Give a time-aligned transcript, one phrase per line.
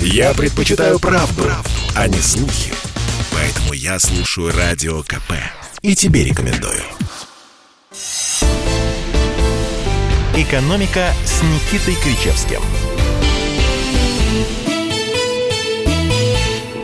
[0.00, 2.72] Я предпочитаю правду, правду, а не слухи.
[3.32, 5.32] Поэтому я слушаю Радио КП.
[5.82, 6.82] И тебе рекомендую.
[10.34, 12.60] «Экономика» с Никитой Кричевским.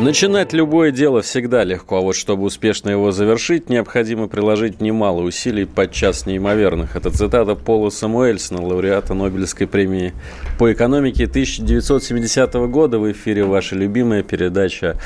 [0.03, 5.65] Начинать любое дело всегда легко, а вот чтобы успешно его завершить, необходимо приложить немало усилий,
[5.65, 6.97] подчас неимоверных.
[6.97, 10.13] Это цитата Пола Самуэльсона, лауреата Нобелевской премии
[10.59, 12.99] по экономике 1970 года.
[12.99, 14.97] В эфире ваша любимая передача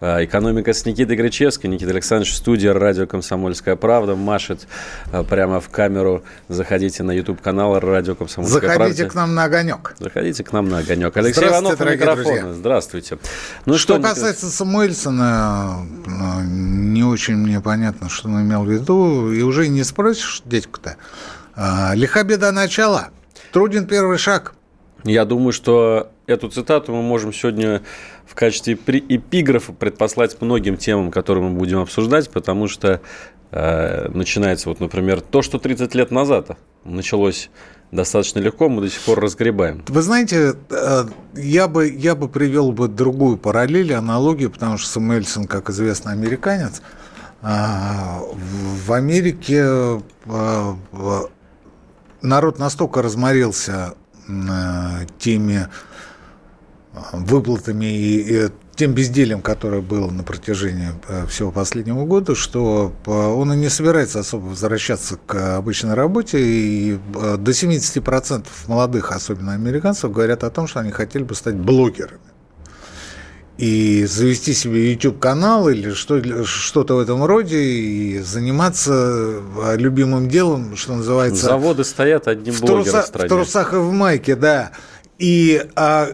[0.00, 1.68] Экономика с Никитой Гречевской.
[1.68, 4.68] Никита Александрович, студия радио «Комсомольская правда» машет
[5.10, 6.22] а, прямо в камеру.
[6.48, 8.94] Заходите на YouTube-канал радио «Комсомольская Заходите правда».
[8.94, 9.94] Заходите к нам на огонек.
[9.98, 11.16] Заходите к нам на огонек.
[11.16, 12.22] Алексей Иванов у микрофона.
[12.22, 12.52] Друзья.
[12.52, 13.18] Здравствуйте.
[13.66, 14.56] Ну, что, что касается Никита...
[14.56, 15.86] Самуэльсона,
[16.44, 19.32] не очень мне понятно, что он имел в виду.
[19.32, 20.94] И уже не спросишь, дядьку-то.
[21.94, 23.08] Лиха беда начала.
[23.50, 24.54] Труден первый шаг.
[25.04, 27.82] Я думаю, что эту цитату мы можем сегодня
[28.28, 33.00] в качестве эпиграфа предпослать многим темам, которые мы будем обсуждать, потому что
[33.50, 36.50] э, начинается, вот, например, то, что 30 лет назад
[36.84, 37.50] началось
[37.90, 39.82] достаточно легко, мы до сих пор разгребаем.
[39.88, 41.04] Вы знаете, э,
[41.36, 46.82] я бы, я бы привел бы другую параллель, аналогию, потому что Самуэльсон, как известно, американец.
[47.40, 49.62] А, в Америке
[50.26, 50.74] э,
[52.20, 53.94] народ настолько разморился
[55.18, 55.68] теми
[57.12, 63.52] выплатами и тем безделием, которое было на протяжении э, всего последнего года, что э, он
[63.52, 66.38] и не собирается особо возвращаться к обычной работе.
[66.40, 71.56] И э, до 70% молодых, особенно американцев, говорят о том, что они хотели бы стать
[71.56, 72.20] блогерами.
[73.56, 79.42] И завести себе YouTube-канал или что, что-то в этом роде, и заниматься
[79.74, 81.46] любимым делом, что называется...
[81.46, 84.70] Заводы стоят одним блогером в, труса, в трусах и в майке, да.
[85.18, 86.10] И а,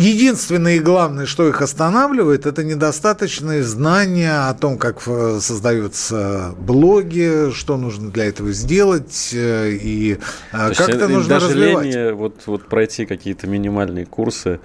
[0.00, 7.50] Единственное и главное, что их останавливает, это недостаточные знания о том, как э, создаются блоги,
[7.52, 10.18] что нужно для этого сделать э, и
[10.52, 11.86] э, как это нужно даже развивать.
[11.86, 14.60] Лени вот, вот пройти какие-то минимальные курсы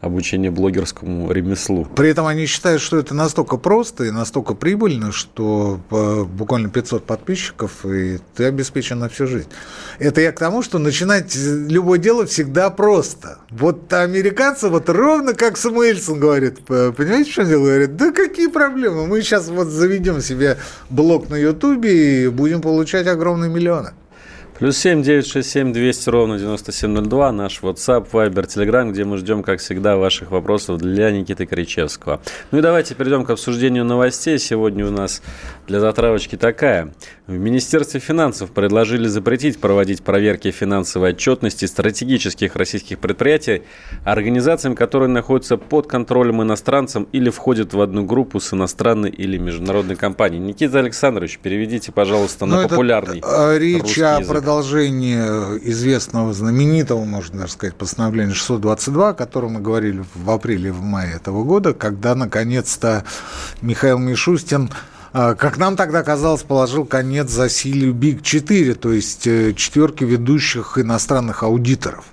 [0.00, 1.86] обучение блогерскому ремеслу.
[1.96, 7.04] При этом они считают, что это настолько просто и настолько прибыльно, что э, буквально 500
[7.04, 9.48] подписчиков, и ты обеспечен на всю жизнь.
[9.98, 13.38] Это я к тому, что начинать любое дело всегда просто.
[13.50, 17.66] Вот американцы, вот ровно как Самуэльсон говорит, понимаете, что делает?
[17.66, 20.58] Говорит, да какие проблемы, мы сейчас вот заведем себе
[20.90, 23.92] блог на Ютубе и будем получать огромные миллионы.
[24.58, 27.30] Плюс семь девять шесть семь двести ровно девяносто семь ноль два.
[27.30, 32.22] Наш WhatsApp, Viber, Telegram, где мы ждем, как всегда, ваших вопросов для Никиты Кричевского.
[32.50, 34.38] Ну и давайте перейдем к обсуждению новостей.
[34.38, 35.20] Сегодня у нас
[35.66, 36.94] для затравочки такая.
[37.26, 43.62] В Министерстве финансов предложили запретить проводить проверки финансовой отчетности стратегических российских предприятий
[44.04, 49.96] организациям, которые находятся под контролем иностранцам или входят в одну группу с иностранной или международной
[49.96, 50.40] компанией.
[50.40, 57.40] Никита Александрович, переведите, пожалуйста, на ну, популярный это, речь о язык продолжение известного, знаменитого, можно
[57.40, 62.14] даже сказать, постановления 622, о котором мы говорили в апреле, в мае этого года, когда,
[62.14, 63.02] наконец-то,
[63.60, 64.70] Михаил Мишустин
[65.12, 71.42] а, как нам тогда казалось, положил конец засилию БИГ-4, то есть э, четверки ведущих иностранных
[71.42, 72.04] аудиторов.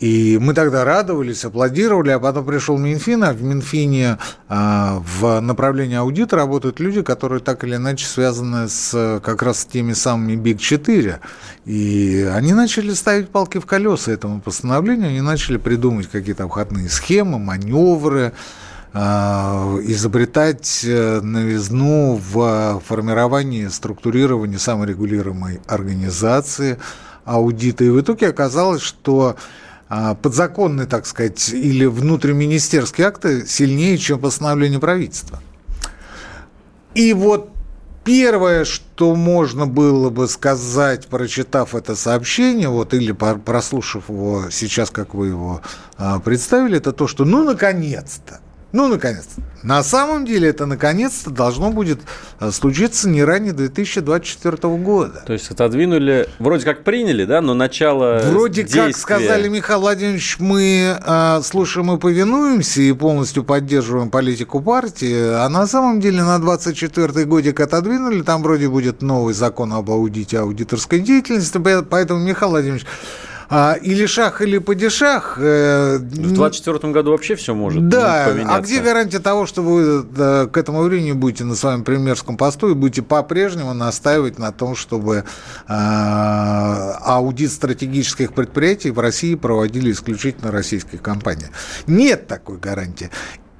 [0.00, 5.96] И мы тогда радовались, аплодировали, а потом пришел Минфин, а в Минфине а, в направлении
[5.96, 11.16] аудита работают люди, которые так или иначе связаны с как раз с теми самыми Биг-4.
[11.64, 17.40] И они начали ставить палки в колеса этому постановлению, они начали придумывать какие-то обходные схемы,
[17.40, 18.34] маневры,
[18.94, 26.78] а, изобретать э, новизну в формировании, структурировании саморегулируемой организации
[27.24, 27.84] аудита.
[27.84, 29.36] И в итоге оказалось, что
[29.88, 35.40] подзаконные, так сказать, или внутриминистерские акты сильнее, чем постановление правительства.
[36.94, 37.50] И вот
[38.04, 45.14] первое, что можно было бы сказать, прочитав это сообщение, вот, или прослушав его сейчас, как
[45.14, 45.60] вы его
[45.96, 48.40] а, представили, это то, что ну наконец-то
[48.72, 49.40] ну, наконец-то.
[49.62, 52.00] На самом деле это наконец-то должно будет
[52.38, 55.22] э, случиться не ранее 2024 года.
[55.26, 58.86] То есть отодвинули, вроде как приняли, да, но начало Вроде действия...
[58.86, 65.48] как сказали, Михаил Владимирович, мы э, слушаем и повинуемся и полностью поддерживаем политику партии, а
[65.48, 71.00] на самом деле на 24 годик отодвинули, там вроде будет новый закон об аудите, аудиторской
[71.00, 72.86] деятельности, поэтому, Михаил Владимирович,
[73.50, 75.38] А, или шах, или падишах.
[75.38, 78.54] Э, в 2024 году вообще все может Да, поменяться.
[78.54, 82.68] а где гарантия того, что вы да, к этому времени будете на своем премьерском посту
[82.70, 85.24] и будете по-прежнему настаивать на том, чтобы
[85.66, 91.46] а, аудит стратегических предприятий в России проводили исключительно российские компании?
[91.86, 93.10] Нет такой гарантии.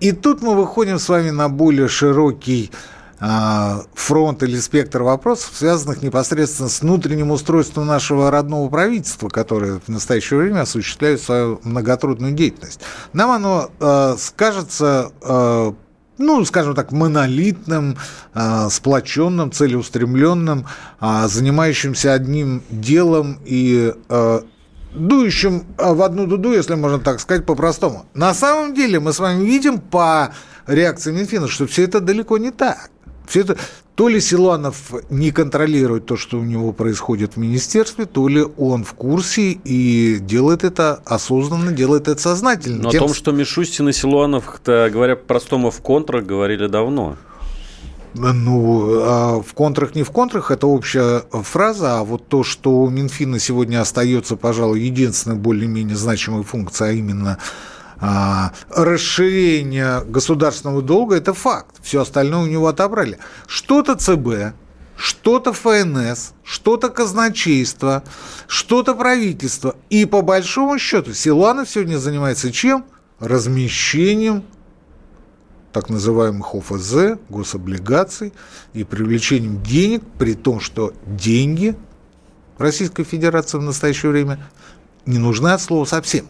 [0.01, 6.03] И тут мы выходим с вами на более широкий а, фронт или спектр вопросов, связанных
[6.03, 12.81] непосредственно с внутренним устройством нашего родного правительства, которое в настоящее время осуществляет свою многотрудную деятельность.
[13.13, 15.73] Нам оно э, скажется э,
[16.19, 17.97] ну, скажем так, монолитным,
[18.71, 20.67] сплоченным, целеустремленным,
[21.01, 23.95] занимающимся одним делом и
[24.93, 28.07] дующим в одну дуду, если можно так сказать, по-простому.
[28.15, 30.33] На самом деле мы с вами видим по
[30.67, 32.91] реакции Минфина, что все это далеко не так.
[33.29, 33.57] Все это
[33.95, 38.85] то ли Силанов не контролирует то, что у него происходит в министерстве, то ли он
[38.85, 42.85] в курсе и делает это осознанно, делает это сознательно.
[42.85, 43.03] Но Тем...
[43.03, 47.17] о том, что Мишустин и Силуанов, говоря по-простому, в контрах, говорили давно.
[48.15, 52.89] Ну, а в контрах, не в контрах, это общая фраза, а вот то, что у
[52.89, 57.39] Минфина сегодня остается, пожалуй, единственной более-менее значимой функцией, а именно
[58.01, 61.77] расширение государственного долга– это факт.
[61.83, 63.19] Все остальное у него отобрали.
[63.47, 64.55] Что-то ЦБ,
[64.97, 68.05] что-то ФНС, что-то казначейство,
[68.47, 69.75] что-то правительство.
[69.91, 72.85] И по большому счету Силуанов сегодня занимается чем?
[73.19, 74.45] Размещением
[75.73, 78.33] так называемых ОФЗ, гособлигаций
[78.73, 81.77] и привлечением денег, при том, что деньги
[82.59, 84.39] Российской Федерации в настоящее время
[85.07, 86.27] не нужны от слова совсем.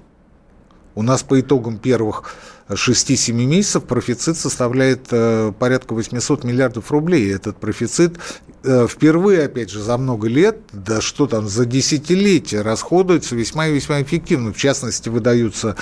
[0.99, 2.35] У нас по итогам первых
[2.69, 7.33] 6-7 месяцев профицит составляет э, порядка 800 миллиардов рублей.
[7.33, 8.19] Этот профицит
[8.65, 13.75] э, впервые, опять же, за много лет, да что там, за десятилетия расходуется весьма и
[13.75, 14.53] весьма эффективно.
[14.53, 15.77] В частности, выдаются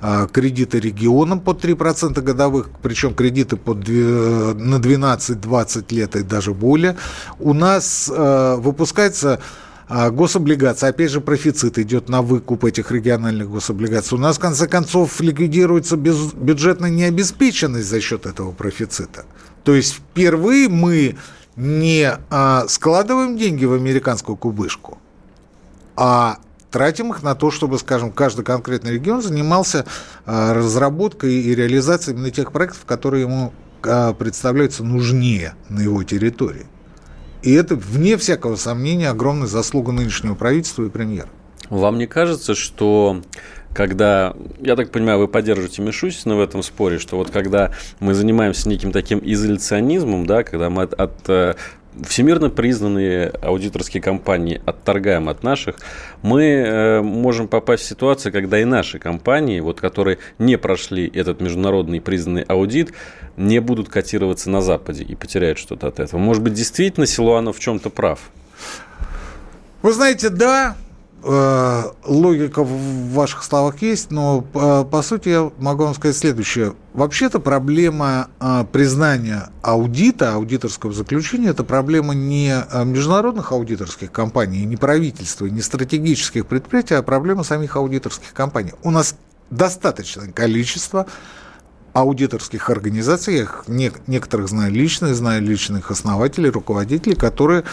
[0.00, 6.96] э, кредиты регионам под 3% годовых, причем кредиты под, на 12-20 лет и даже более.
[7.38, 9.38] У нас выпускается
[9.88, 14.16] а гособлигации, опять же, профицит идет на выкуп этих региональных гособлигаций.
[14.16, 19.24] У нас, в конце концов, ликвидируется бюджетная необеспеченность за счет этого профицита.
[19.64, 21.16] То есть впервые мы
[21.56, 24.98] не а, складываем деньги в американскую кубышку,
[25.96, 26.38] а
[26.70, 29.84] тратим их на то, чтобы, скажем, каждый конкретный регион занимался
[30.24, 33.52] а, разработкой и реализацией именно тех проектов, которые ему
[33.84, 36.66] а, представляются нужнее на его территории.
[37.42, 41.28] И это, вне всякого сомнения, огромная заслуга нынешнего правительства и премьера.
[41.70, 43.22] Вам не кажется, что
[43.74, 48.68] когда, я так понимаю, вы поддерживаете Мишустина в этом споре, что вот когда мы занимаемся
[48.68, 51.54] неким таким изоляционизмом, да, когда мы от, от э,
[52.04, 55.76] всемирно признанные аудиторские компании отторгаем от наших,
[56.22, 61.40] мы э, можем попасть в ситуацию, когда и наши компании, вот, которые не прошли этот
[61.40, 62.92] международный признанный аудит,
[63.36, 66.20] не будут котироваться на Западе и потеряют что-то от этого.
[66.20, 68.30] Может быть, действительно Силуанов в чем-то прав?
[69.82, 70.76] Вы знаете, да,
[71.24, 76.74] логика в ваших словах есть, но по, по сути я могу вам сказать следующее.
[76.94, 84.76] Вообще-то проблема э, признания аудита, аудиторского заключения, это проблема не э, международных аудиторских компаний, не
[84.76, 88.72] правительства, не стратегических предприятий, а проблема самих аудиторских компаний.
[88.82, 89.14] У нас
[89.50, 91.06] достаточное количество
[91.92, 97.64] аудиторских организаций, я их не, некоторых знаю лично, знаю личных основателей, руководителей, которые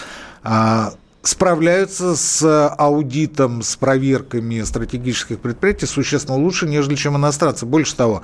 [1.21, 7.65] справляются с аудитом, с проверками стратегических предприятий существенно лучше, нежели чем иностранцы.
[7.65, 8.21] Больше того,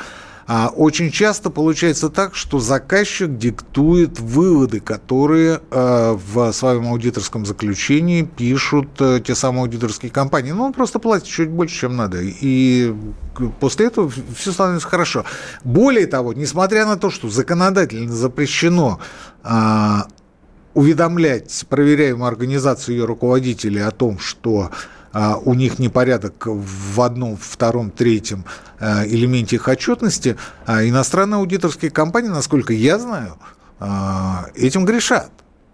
[0.47, 8.21] а, очень часто получается так, что заказчик диктует выводы, которые а, в своем аудиторском заключении
[8.21, 10.51] пишут а, те самые аудиторские компании.
[10.51, 12.19] Ну, он просто платит чуть больше, чем надо.
[12.21, 12.93] И
[13.59, 15.25] после этого все становится хорошо.
[15.63, 18.99] Более того, несмотря на то, что законодательно запрещено
[20.75, 24.69] уведомлять проверяемую организацию ее руководителей о том, что
[25.13, 28.43] а, у них непорядок в одном, втором, третьем
[28.79, 33.37] а, элементе их отчетности, а иностранные аудиторские компании, насколько я знаю,
[34.55, 35.31] этим грешат.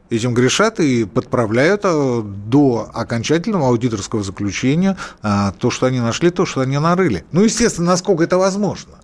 [0.10, 6.78] Этим грешат и подправляют до окончательного аудиторского заключения то, что они нашли, то, что они
[6.80, 7.24] нарыли.
[7.32, 9.01] Ну, естественно, насколько это возможно.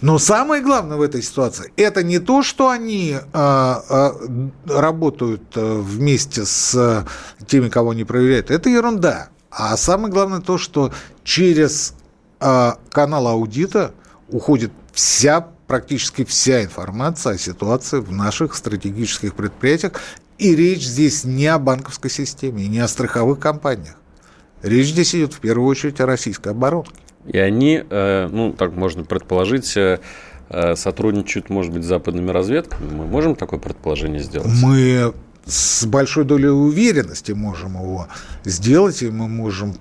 [0.00, 4.16] Но самое главное в этой ситуации– это не то, что они а, а,
[4.66, 7.06] работают а, вместе с
[7.46, 8.50] теми, кого они проверяют.
[8.50, 9.28] Это ерунда.
[9.50, 10.92] А самое главное то, что
[11.24, 11.94] через
[12.40, 13.92] а, канал аудита
[14.28, 19.92] уходит вся, практически вся информация о ситуации в наших стратегических предприятиях.
[20.38, 23.96] И речь здесь не о банковской системе, не о страховых компаниях.
[24.62, 26.92] Речь здесь идет в первую очередь о российской оборонке.
[27.26, 29.98] И они, э, ну, так можно предположить, э,
[30.48, 32.88] э, сотрудничают, может быть, с западными разведками.
[32.90, 34.50] Мы можем такое предположение сделать?
[34.62, 35.12] Мы
[35.44, 38.08] с большой долей уверенности можем его
[38.44, 39.74] сделать, и мы можем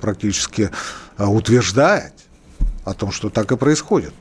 [0.00, 0.70] практически
[1.16, 2.12] утверждать
[2.84, 4.12] о том, что так и происходит.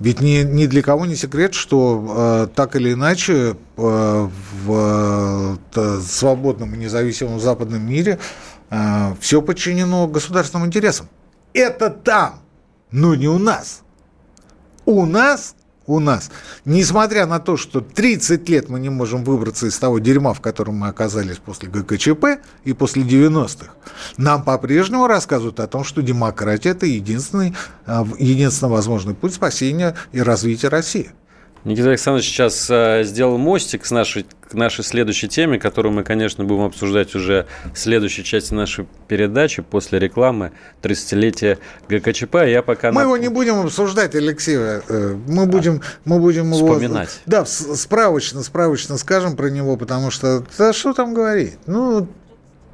[0.00, 4.28] Ведь ни, ни для кого не секрет, что э, так или иначе э,
[4.64, 8.20] в э, свободном и независимом западном мире
[8.70, 11.08] э, все подчинено государственным интересам.
[11.52, 12.40] Это там,
[12.90, 13.82] но не у нас.
[14.84, 15.54] У нас
[15.88, 16.30] у нас.
[16.66, 20.76] Несмотря на то, что 30 лет мы не можем выбраться из того дерьма, в котором
[20.76, 23.72] мы оказались после ГКЧП и после 90-х,
[24.18, 27.54] нам по-прежнему рассказывают о том, что демократия– это единственный,
[27.86, 31.10] а, единственный возможный путь спасения и развития России.
[31.64, 36.44] Никита Александрович сейчас э, сделал мостик с нашей, к нашей следующей теме, которую мы, конечно,
[36.44, 42.36] будем обсуждать уже в следующей части нашей передачи после рекламы 30-летия ГКЧП.
[42.46, 43.02] Я пока мы на...
[43.02, 44.56] его не будем обсуждать, Алексей.
[44.56, 47.08] Э, мы будем, а, мы будем вспоминать.
[47.08, 47.22] его...
[47.26, 50.44] Да, справочно, справочно скажем про него, потому что...
[50.56, 51.58] Да что там говорить?
[51.66, 52.08] Ну,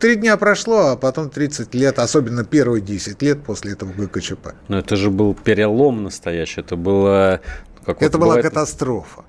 [0.05, 4.49] Три дня прошло, а потом 30 лет, особенно первые 10 лет после этого ГКЧП.
[4.69, 6.61] Но это же был перелом настоящий.
[6.61, 7.41] Это было
[7.85, 8.47] как Это вот была бывает...
[8.47, 9.25] катастрофа.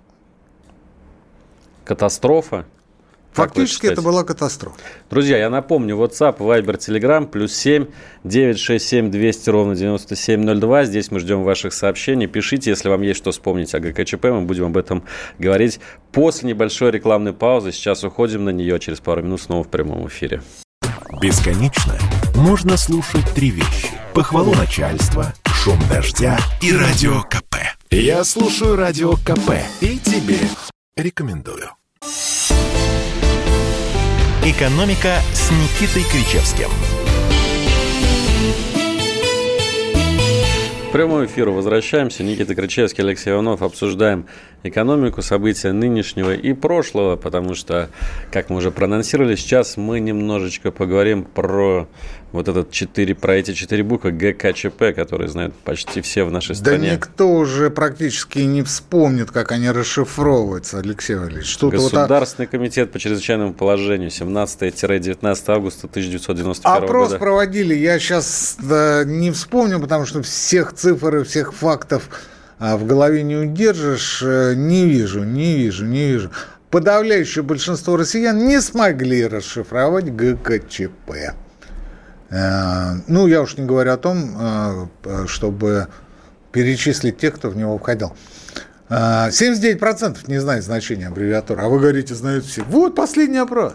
[1.83, 2.65] Катастрофа?
[3.35, 4.77] Фактически это была катастрофа.
[5.09, 7.87] Друзья, я напомню, WhatsApp, Viber, Telegram, плюс 7
[8.23, 10.85] 967 200 ровно 9702.
[10.85, 12.27] Здесь мы ждем ваших сообщений.
[12.27, 14.25] Пишите, если вам есть что вспомнить о ГКЧП.
[14.25, 15.03] Мы будем об этом
[15.37, 15.81] говорить
[16.13, 17.73] после небольшой рекламной паузы.
[17.73, 18.79] Сейчас уходим на нее.
[18.79, 20.41] Через пару минут снова в прямом эфире.
[21.21, 21.95] Бесконечно
[22.35, 23.89] можно слушать три вещи.
[24.13, 27.44] Похвалу начальства, шум дождя и радио КП.
[27.91, 30.39] Я слушаю радио КП и тебе
[30.95, 31.69] рекомендую.
[34.43, 36.69] «Экономика» с Никитой Кричевским.
[40.95, 42.23] Прямому эфиру возвращаемся.
[42.23, 43.61] Никита Кричевский, Алексей Иванов.
[43.61, 44.27] Обсуждаем
[44.63, 47.89] экономику, события нынешнего и прошлого, потому что,
[48.31, 51.87] как мы уже проанонсировали, сейчас мы немножечко поговорим про
[52.31, 56.89] вот этот 4, про эти четыре буквы ГКЧП, которые знают почти все в нашей стране.
[56.89, 61.47] Да никто уже практически не вспомнит, как они расшифровываются, Алексей Валерьевич.
[61.47, 62.51] что Государственный вот...
[62.51, 67.15] комитет по чрезвычайному положению 17-19 августа 1991 Опрос года.
[67.15, 72.09] Опрос проводили, я сейчас не вспомню, потому что всех цифр и всех фактов
[72.59, 74.21] а, в голове не удержишь.
[74.23, 76.29] Э, не вижу, не вижу, не вижу.
[76.69, 81.11] Подавляющее большинство россиян не смогли расшифровать ГКЧП.
[82.29, 84.37] Э, ну, я уж не говорю о том,
[85.03, 85.87] э, чтобы
[86.51, 88.15] перечислить тех, кто в него входил.
[88.87, 92.63] 79% не знает значения аббревиатуры, а вы говорите, знают все.
[92.65, 93.73] Вот последний опрос.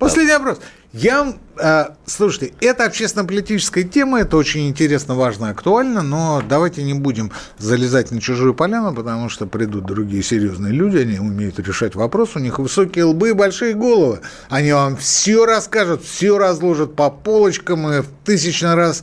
[0.00, 0.60] Последний опрос.
[0.94, 7.30] Я, э, слушайте, это общественно-политическая тема, это очень интересно, важно, актуально, но давайте не будем
[7.58, 12.38] залезать на чужую поляну, потому что придут другие серьезные люди, они умеют решать вопрос, у
[12.38, 14.20] них высокие лбы и большие головы.
[14.48, 19.02] Они вам все расскажут, все разложат по полочкам и в тысячный раз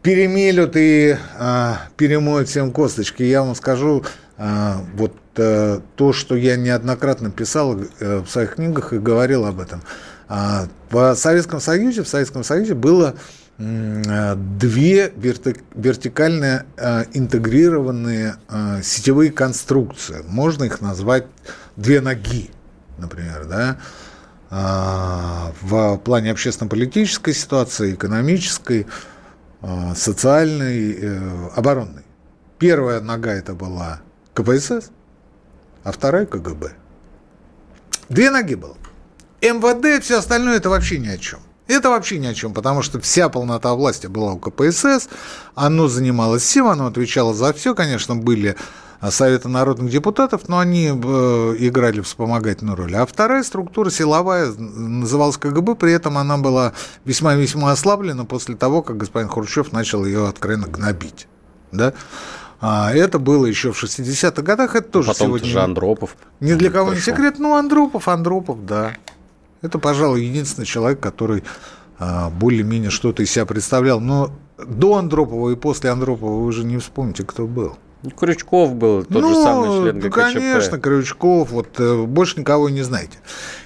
[0.00, 3.24] перемелют и э, перемоют всем косточки.
[3.24, 4.04] Я вам скажу,
[4.94, 9.82] вот э, то, что я неоднократно писал э, в своих книгах и говорил об этом–
[10.28, 13.14] а, в Советском Союзе, в Советском Союзе было
[13.58, 15.12] э, две
[15.74, 16.66] вертикально
[17.14, 18.36] интегрированные
[18.82, 20.22] сетевые конструкции.
[20.28, 21.26] Можно их назвать
[21.76, 22.50] две ноги,
[22.98, 23.78] например, да,
[24.50, 28.86] а, в плане общественно-политической ситуации, экономической,
[29.96, 32.04] социальной, оборонной.
[32.58, 34.00] Первая нога это была
[34.38, 34.90] КПСС,
[35.82, 36.72] а вторая КГБ.
[38.08, 38.76] Две ноги было.
[39.40, 41.40] МВД и все остальное это вообще ни о чем.
[41.66, 45.08] Это вообще ни о чем, потому что вся полнота власти была у КПСС,
[45.54, 48.56] оно занималось всем, оно отвечало за все, конечно, были
[49.10, 52.96] Советы народных депутатов, но они э, играли вспомогательную роль.
[52.96, 56.72] А вторая структура силовая называлась КГБ, при этом она была
[57.04, 61.28] весьма-весьма ослаблена после того, как господин Хрущев начал ее откровенно гнобить.
[61.70, 61.92] Да?
[62.60, 65.48] А это было еще в 60-х годах, это тоже Потом сегодня...
[65.48, 66.16] же Андропов.
[66.40, 68.92] Ни для кого не секрет, ну, Андропов, Андропов, да.
[69.62, 71.44] Это, пожалуй, единственный человек, который
[71.98, 74.00] а, более-менее что-то из себя представлял.
[74.00, 77.76] Но до Андропова и после Андропова вы уже не вспомните, кто был.
[78.02, 80.14] Ну, Крючков был тот ну, же самый член ГКЧП.
[80.14, 81.50] конечно, Крючков.
[81.50, 83.18] Вот э, больше никого не знаете.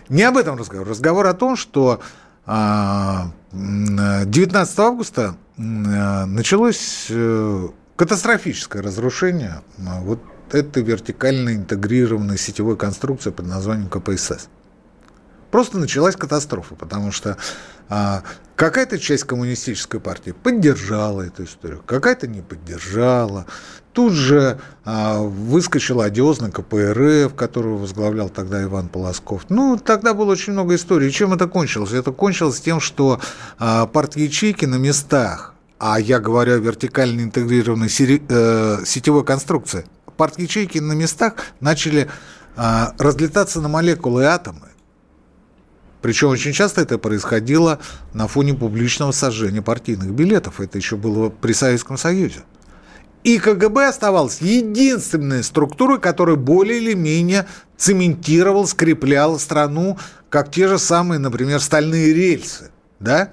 [0.08, 0.88] Не об этом разговор.
[0.88, 2.00] Разговор о том, что
[2.46, 7.68] 19 а, августа началось э,
[8.02, 10.18] катастрофическое разрушение вот
[10.50, 14.48] этой вертикально интегрированной сетевой конструкции под названием КПСС.
[15.52, 17.36] Просто началась катастрофа, потому что
[17.88, 18.24] а,
[18.56, 23.46] какая-то часть коммунистической партии поддержала эту историю, какая-то не поддержала.
[23.92, 29.44] Тут же а, выскочил одиозно КПРФ, которого возглавлял тогда Иван Полосков.
[29.48, 31.06] Ну, тогда было очень много историй.
[31.06, 31.92] И чем это кончилось?
[31.92, 33.20] Это кончилось тем, что
[33.60, 35.51] а, парт-ячейки на местах,
[35.84, 39.84] а я говорю о вертикально интегрированной э, сетевой конструкции,
[40.16, 42.08] парт-ячейки на местах начали
[42.54, 44.68] а, разлетаться на молекулы и атомы.
[46.00, 47.80] Причем очень часто это происходило
[48.12, 50.60] на фоне публичного сожжения партийных билетов.
[50.60, 52.42] Это еще было при Советском Союзе.
[53.24, 57.46] И КГБ оставалась единственной структурой, которая более или менее
[57.76, 59.98] цементировал, скреплял страну,
[60.30, 62.70] как те же самые, например, стальные рельсы.
[63.00, 63.30] Да?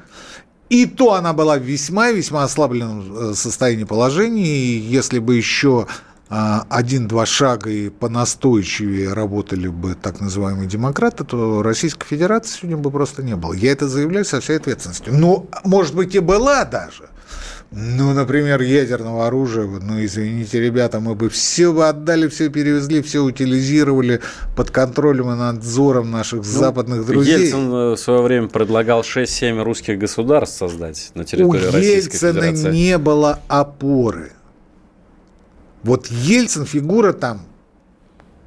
[0.70, 4.46] И то она была в весьма-весьма ослабленном э, состоянии положения.
[4.46, 5.88] И если бы еще
[6.32, 12.92] а, один-два шага и понастойчивее работали бы так называемые демократы, то Российской Федерации сегодня бы
[12.92, 13.54] просто не было.
[13.54, 15.12] Я это заявляю со всей ответственностью.
[15.16, 17.10] Ну, может быть, и была даже.
[17.72, 23.20] Ну, например, ядерного оружия, ну, извините, ребята, мы бы все бы отдали, все перевезли, все
[23.20, 24.22] утилизировали
[24.56, 27.44] под контролем и надзором наших ну, западных друзей.
[27.44, 32.42] Ельцин э, в свое время предлагал 6-7 русских государств создать на территории У Российской Ельцина
[32.42, 32.72] Федерации.
[32.72, 34.32] не было опоры.
[35.84, 37.42] Вот Ельцин фигура там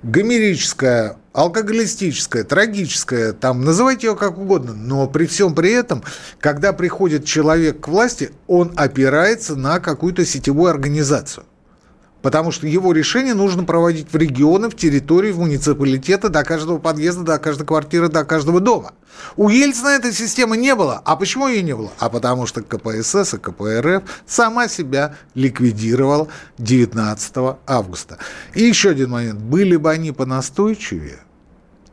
[0.03, 6.03] гомерическая, алкоголистическая, трагическая, там, называйте ее как угодно, но при всем при этом,
[6.41, 11.45] когда приходит человек к власти, он опирается на какую-то сетевую организацию
[12.23, 17.23] потому что его решение нужно проводить в регионы, в территории, в муниципалитеты, до каждого подъезда,
[17.23, 18.93] до каждой квартиры, до каждого дома.
[19.37, 21.03] У Ельцина этой системы не было.
[21.05, 21.91] А почему ее не было?
[21.99, 28.19] А потому что КПСС и КПРФ сама себя ликвидировала 19 августа.
[28.55, 29.41] И еще один момент.
[29.41, 31.21] Были бы они понастойчивее,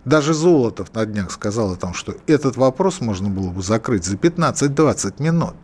[0.05, 4.15] даже Золотов на днях сказал о том, что этот вопрос можно было бы закрыть за
[4.15, 5.55] 15-20 минут.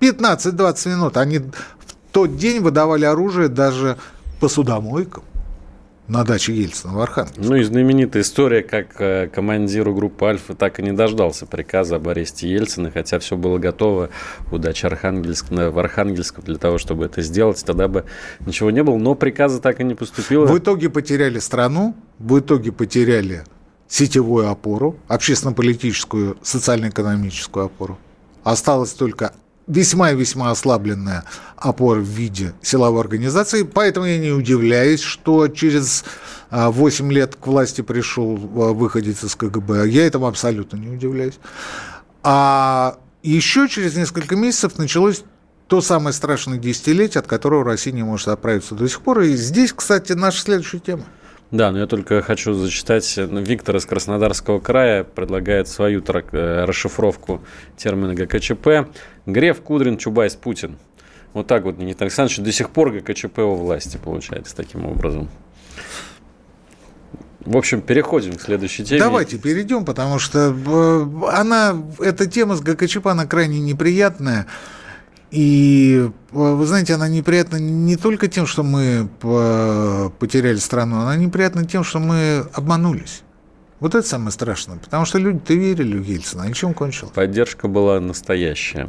[0.00, 1.16] 15-20 минут.
[1.16, 1.40] Они
[2.12, 3.96] тот день выдавали оружие даже
[4.40, 5.24] посудомойкам
[6.08, 7.42] на даче Ельцина в Архангельске.
[7.42, 12.08] Ну и знаменитая история, как э, командиру группы «Альфа» так и не дождался приказа об
[12.08, 14.08] аресте Ельцина, хотя все было готово
[14.50, 18.04] у дачи Архангельск, в Архангельском для того, чтобы это сделать, тогда бы
[18.40, 20.46] ничего не было, но приказа так и не поступило.
[20.46, 23.44] В итоге потеряли страну, в итоге потеряли
[23.86, 27.98] сетевую опору, общественно-политическую, социально-экономическую опору.
[28.44, 29.32] Осталось только
[29.68, 31.24] весьма и весьма ослабленная
[31.56, 36.04] опора в виде силовой организации, поэтому я не удивляюсь, что через
[36.50, 39.88] 8 а, лет к власти пришел а, выходец из КГБ.
[39.88, 41.38] Я этому абсолютно не удивляюсь.
[42.22, 45.22] А еще через несколько месяцев началось
[45.66, 49.20] то самое страшное десятилетие, от которого Россия не может оправиться до сих пор.
[49.20, 51.04] И здесь, кстати, наша следующая тема.
[51.50, 53.16] Да, но я только хочу зачитать.
[53.16, 57.42] Виктор из Краснодарского края предлагает свою э, расшифровку
[57.76, 58.90] термина ГКЧП.
[59.24, 60.76] Греф, Кудрин, Чубайс, Путин.
[61.32, 65.28] Вот так вот, Никита Александрович, до сих пор ГКЧП у власти получается таким образом.
[67.40, 69.00] В общем, переходим к следующей теме.
[69.00, 74.46] Давайте перейдем, потому что э, она, эта тема с ГКЧП, она крайне неприятная.
[75.30, 79.08] И, вы знаете, она неприятна не только тем, что мы
[80.18, 83.22] потеряли страну, она неприятна тем, что мы обманулись.
[83.80, 87.12] Вот это самое страшное, потому что люди-то верили в Ельцина, а ничем кончилось.
[87.14, 88.88] Поддержка была настоящая.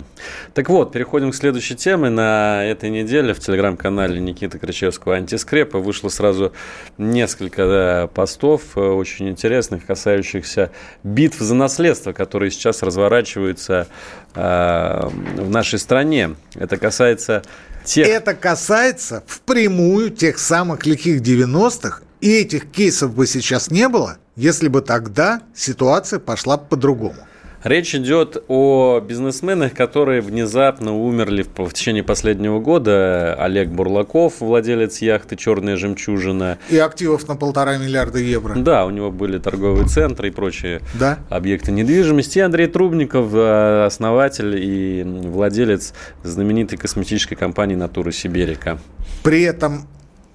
[0.56, 2.10] Так вот, переходим к следующей теме.
[2.10, 6.54] На этой неделе в телеграм-канале Никиты Кричевского «Антискрепа» вышло сразу
[6.97, 10.71] несколько да, постов э, очень интересных, касающихся
[11.04, 13.88] битв за наследство, которые сейчас разворачиваются
[14.34, 16.36] э, в нашей стране.
[16.56, 17.43] Это касается
[17.84, 18.08] тех...
[18.08, 24.69] Это касается впрямую тех самых лихих 90-х, и этих кейсов бы сейчас не было– если
[24.69, 27.17] бы тогда ситуация пошла по-другому.
[27.62, 33.36] Речь идет о бизнесменах, которые внезапно умерли в, течение последнего года.
[33.38, 36.58] Олег Бурлаков, владелец яхты «Черная жемчужина».
[36.69, 38.56] И активов на полтора миллиарда евро.
[38.56, 41.19] Да, у него были торговые центры и прочие да?
[41.30, 42.38] объекты недвижимости.
[42.38, 48.80] И Андрей Трубников, э, основатель и владелец знаменитой косметической компании «Натура Сибирика».
[49.21, 49.86] При этом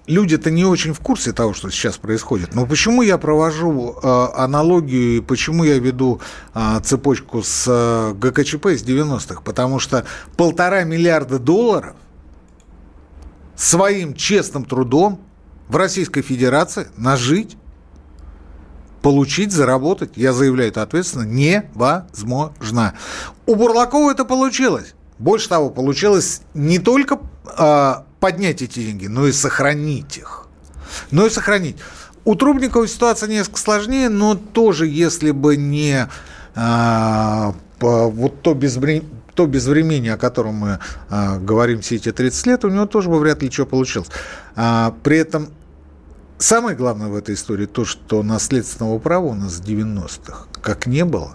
[0.06, 2.54] люди-то не очень в курсе того, что сейчас происходит.
[2.54, 6.20] Но почему я провожу э, аналогию и почему я веду
[6.54, 9.40] э, цепочку с э, ГКЧП из 90-х?
[9.42, 10.04] Потому что
[10.36, 11.96] полтора миллиарда долларов
[13.56, 15.20] своим честным трудом
[15.68, 17.56] в Российской Федерации нажить,
[19.00, 22.94] получить, заработать, я заявляю это ответственно, невозможно.
[23.46, 24.94] У Бурлакова это получилось.
[25.18, 27.20] Больше того, получилось не только
[27.56, 30.46] э, поднять эти деньги, но и сохранить их.
[31.10, 31.76] Но и сохранить.
[32.24, 36.08] У Трубникова ситуация несколько сложнее, но тоже, если бы не
[36.54, 40.78] вот то безвременье то безвременье, о котором мы
[41.10, 44.08] а, говорим все эти 30 лет, у него тоже бы вряд ли что получилось.
[44.56, 45.48] А, при этом
[46.38, 51.04] самое главное в этой истории то, что наследственного права у нас с 90-х как не
[51.04, 51.34] было,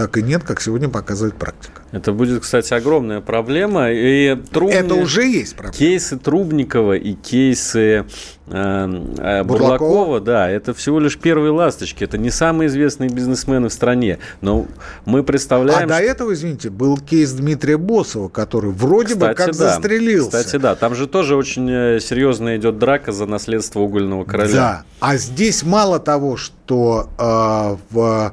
[0.00, 1.82] так и нет, как сегодня показывает практика.
[1.92, 3.90] Это будет, кстати, огромная проблема.
[3.90, 4.74] И Трубни...
[4.74, 5.76] Это уже есть проблема.
[5.76, 8.04] Кейсы Трубникова и кейсы э,
[8.46, 12.02] э, Бурлакова, Бурлакова, да, это всего лишь первые ласточки.
[12.02, 14.20] Это не самые известные бизнесмены в стране.
[14.40, 14.68] Но
[15.04, 15.84] мы представляем...
[15.84, 19.52] А до этого, извините, был кейс Дмитрия Босова, который вроде кстати, бы как да.
[19.52, 20.30] застрелился.
[20.30, 24.54] Кстати, да, там же тоже очень э, серьезная идет драка за наследство угольного короля.
[24.54, 28.32] Да, а здесь мало того, что э, в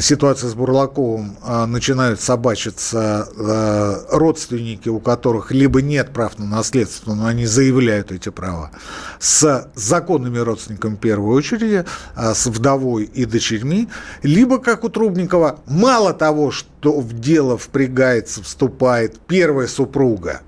[0.00, 7.14] ситуация с Бурлаковым а, начинают собачиться а, родственники, у которых либо нет прав на наследство,
[7.14, 8.70] но они заявляют эти права,
[9.18, 13.88] с законными родственниками в первую очередь, с вдовой и дочерьми,
[14.22, 20.42] либо, как у Трубникова, мало того, что в дело впрягается, вступает первая супруга,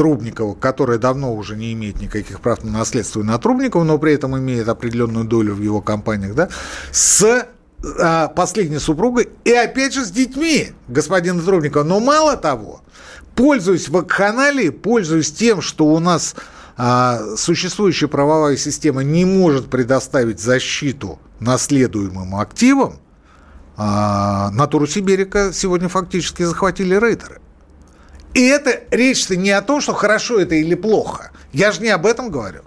[0.00, 4.14] Трубникова, которая давно уже не имеет никаких прав на наследство и на Трубникова, но при
[4.14, 6.48] этом имеет определенную долю в его компаниях, да,
[6.90, 7.46] с
[8.36, 11.82] последней супругой и опять же с детьми господина Трубникова.
[11.82, 12.82] Но мало того,
[13.34, 16.34] пользуясь вакханалией, пользуясь тем, что у нас
[16.76, 23.00] а, существующая правовая система не может предоставить защиту наследуемым активам,
[23.76, 27.40] а, натуру Сибирика сегодня фактически захватили рейдеры.
[28.34, 31.32] И это речь-то не о том, что хорошо это или плохо.
[31.52, 32.62] Я же не об этом говорю.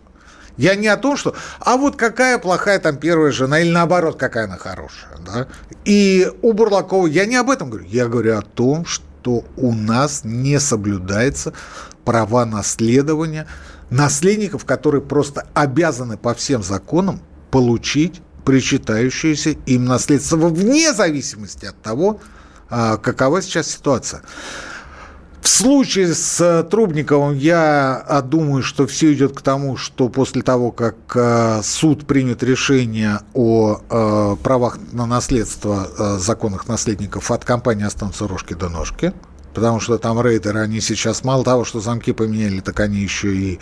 [0.57, 1.35] Я не о том, что...
[1.59, 5.17] А вот какая плохая там первая жена, или наоборот, какая она хорошая.
[5.25, 5.47] Да?
[5.85, 7.87] И у Бурлакова я не об этом говорю.
[7.87, 11.53] Я говорю о том, что у нас не соблюдается
[12.05, 13.47] права наследования
[13.89, 22.19] наследников, которые просто обязаны по всем законам получить причитающееся им наследство вне зависимости от того,
[22.69, 24.21] а, какова сейчас ситуация.
[25.43, 30.41] В случае с э, Трубниковым я а, думаю, что все идет к тому, что после
[30.41, 37.86] того, как э, суд примет решение о э, правах на наследство законных наследников, от компании
[37.86, 39.12] останутся рожки до ножки.
[39.53, 43.60] Потому что там рейдеры, они сейчас мало того, что замки поменяли, так они еще и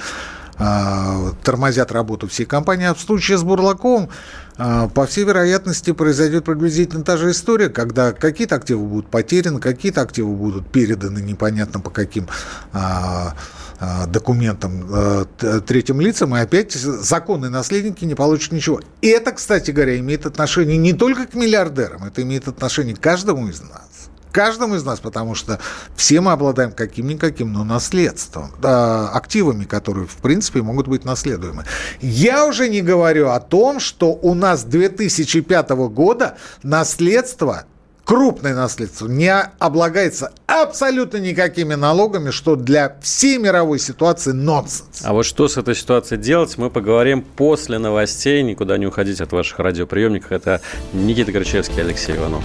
[0.58, 2.86] тормозят работу всей компании.
[2.86, 4.10] А в случае с Бурлаковым
[4.58, 10.02] а, по всей вероятности произойдет приблизительно та же история, когда какие-то активы будут потеряны, какие-то
[10.02, 12.28] активы будут переданы непонятно по каким
[12.72, 13.36] а,
[13.80, 15.28] а, документам
[15.66, 18.82] третьим лицам, и опять законные наследники не получат ничего.
[19.02, 23.48] И это, кстати говоря, имеет отношение не только к миллиардерам, это имеет отношение к каждому
[23.48, 23.91] из нас
[24.32, 25.60] каждому из нас, потому что
[25.96, 31.66] все мы обладаем каким-никаким, но наследством, активами, которые, в принципе, могут быть наследуемы.
[32.02, 37.66] Я уже не говорю о том, что у нас 2005 года наследство
[38.04, 45.02] крупное наследство не облагается абсолютно никакими налогами, что для всей мировой ситуации нонсенс.
[45.04, 48.42] А вот что с этой ситуацией делать, мы поговорим после новостей.
[48.44, 50.32] Никуда не уходить от ваших радиоприемников.
[50.32, 52.44] Это Никита Горчевский, Алексей Иванов.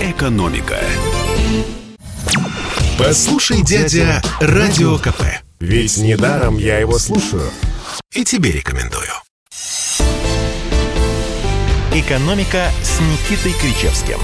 [0.00, 0.78] Экономика.
[2.98, 5.22] Послушай, дядя, Радио КП.
[5.60, 7.50] Ведь недаром я его слушаю.
[8.14, 9.10] И тебе рекомендую.
[11.92, 14.18] «Экономика» с Никитой Кричевским.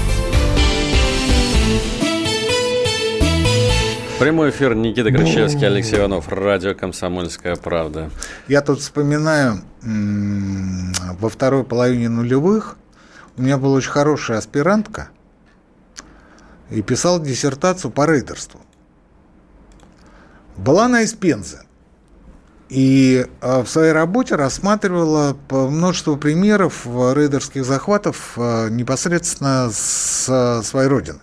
[4.17, 8.09] Прямой эфир Никита Кричевский, Алексей Иванов, радио «Комсомольская правда».
[8.47, 12.77] Я тут вспоминаю, во второй половине нулевых
[13.37, 15.09] у меня была очень хорошая аспирантка,
[16.69, 18.61] и писал диссертацию по рейдерству.
[20.57, 21.59] Была она из Пензы.
[22.69, 31.19] И а, в своей работе рассматривала множество примеров рейдерских захватов а, непосредственно с своей родины.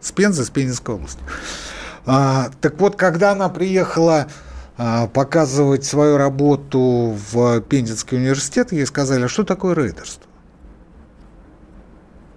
[0.00, 1.18] С Пензы, с Пензенской области.
[2.06, 4.28] А, так вот, когда она приехала
[5.12, 10.29] показывать свою работу в Пензенский университет, ей сказали, а что такое рейдерство?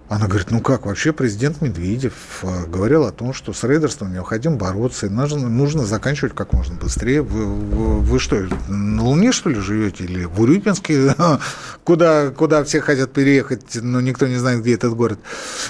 [0.10, 2.14] Она говорит, ну как, вообще президент Медведев
[2.44, 6.76] э, говорил о том, что с рейдерством необходимо бороться, и нужно, нужно заканчивать как можно
[6.76, 7.22] быстрее.
[7.22, 10.04] Вы, вы, вы что, на Луне, что ли, живете?
[10.04, 11.16] Или в Урюпинске,
[11.84, 15.20] куда, куда все хотят переехать, но никто не знает, где этот город?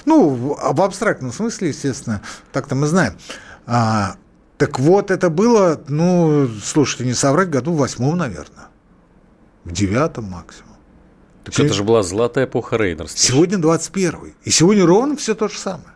[0.06, 3.14] Ну, в абстрактном смысле, естественно, так-то мы знаем.
[3.68, 4.16] А,
[4.58, 8.68] так вот, это было, ну, слушайте, не соврать, году в восьмом, наверное.
[9.64, 10.73] В девятом максимум.
[11.44, 13.20] Так это же была золотая эпоха рейдерства.
[13.20, 15.88] Сегодня 21 И сегодня ровно все то же самое.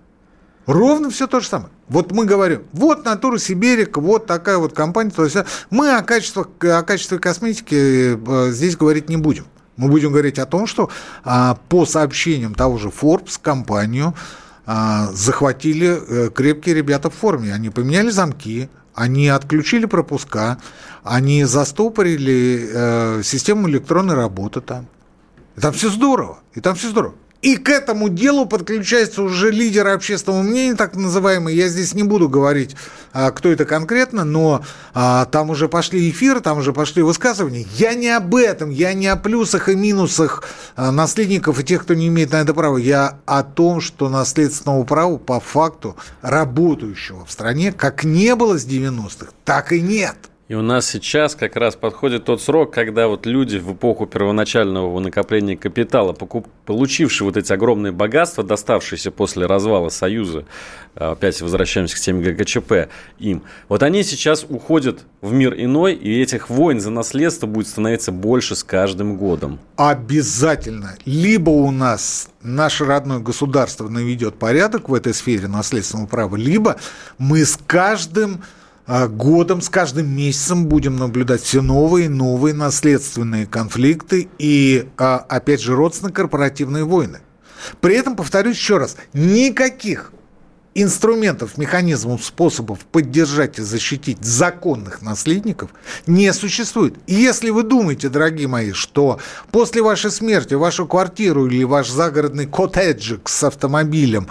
[0.65, 1.69] Ровно все то же самое.
[1.88, 5.12] Вот мы говорим, вот натура Сибирик, вот такая вот компания.
[5.12, 5.38] То есть
[5.69, 9.45] мы о качестве, о качестве косметики э, здесь говорить не будем.
[9.77, 10.89] Мы будем говорить о том, что
[11.23, 14.15] а, по сообщениям того же Forbes компанию
[14.65, 17.53] а, захватили э, крепкие ребята в форме.
[17.53, 20.57] Они поменяли замки, они отключили пропуска,
[21.03, 24.88] они застопорили э, систему электронной работы там.
[25.58, 27.15] И там все здорово, и там все здорово.
[27.41, 31.56] И к этому делу подключается уже лидер общественного мнения, так называемый.
[31.56, 32.76] Я здесь не буду говорить,
[33.13, 37.65] а, кто это конкретно, но а, там уже пошли эфиры, там уже пошли высказывания.
[37.76, 40.43] Я не об этом, я не о плюсах и минусах
[40.76, 42.78] а, наследников и тех, кто не имеет на это права.
[42.78, 48.65] Я о том, что наследственного права по факту работающего в стране как не было с
[48.65, 50.17] 90-х, так и нет.
[50.47, 54.97] И у нас сейчас как раз подходит тот срок, когда вот люди в эпоху первоначального
[55.01, 60.45] накопления капитала, получившие вот эти огромные богатства, доставшиеся после развала Союза,
[60.95, 66.21] а, опять возвращаемся к теме ГКЧП, им, вот они сейчас уходят в мир иной, и
[66.21, 69.60] этих войн за наследство будет становиться больше с каждым годом.
[69.75, 70.95] Обязательно.
[71.03, 76.77] Либо у нас наше родное государство наведет порядок в этой сфере наследственного права, либо
[77.17, 78.43] мы с каждым
[78.88, 85.62] годом, с каждым месяцем будем наблюдать все новые и новые наследственные конфликты и, а, опять
[85.62, 87.19] же, родственно-корпоративные войны.
[87.82, 90.13] При этом, повторюсь еще раз, никаких
[90.78, 95.71] инструментов, механизмов, способов поддержать и защитить законных наследников
[96.06, 96.95] не существует.
[97.08, 99.19] И если вы думаете, дорогие мои, что
[99.52, 104.28] после вашей смерти вашу квартиру или ваш загородный коттеджик с автомобилем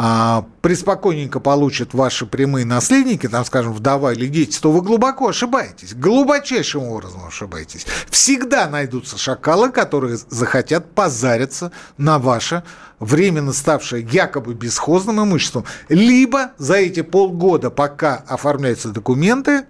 [0.00, 5.92] а, преспокойненько получат ваши прямые наследники, там, скажем, вдова или дети, то вы глубоко ошибаетесь,
[5.92, 7.84] глубочайшим образом ошибаетесь.
[8.08, 12.62] Всегда найдутся шакалы, которые захотят позариться на ваше
[13.00, 19.66] временно ставшее якобы бесхозным имуществом, либо за эти полгода, пока оформляются документы,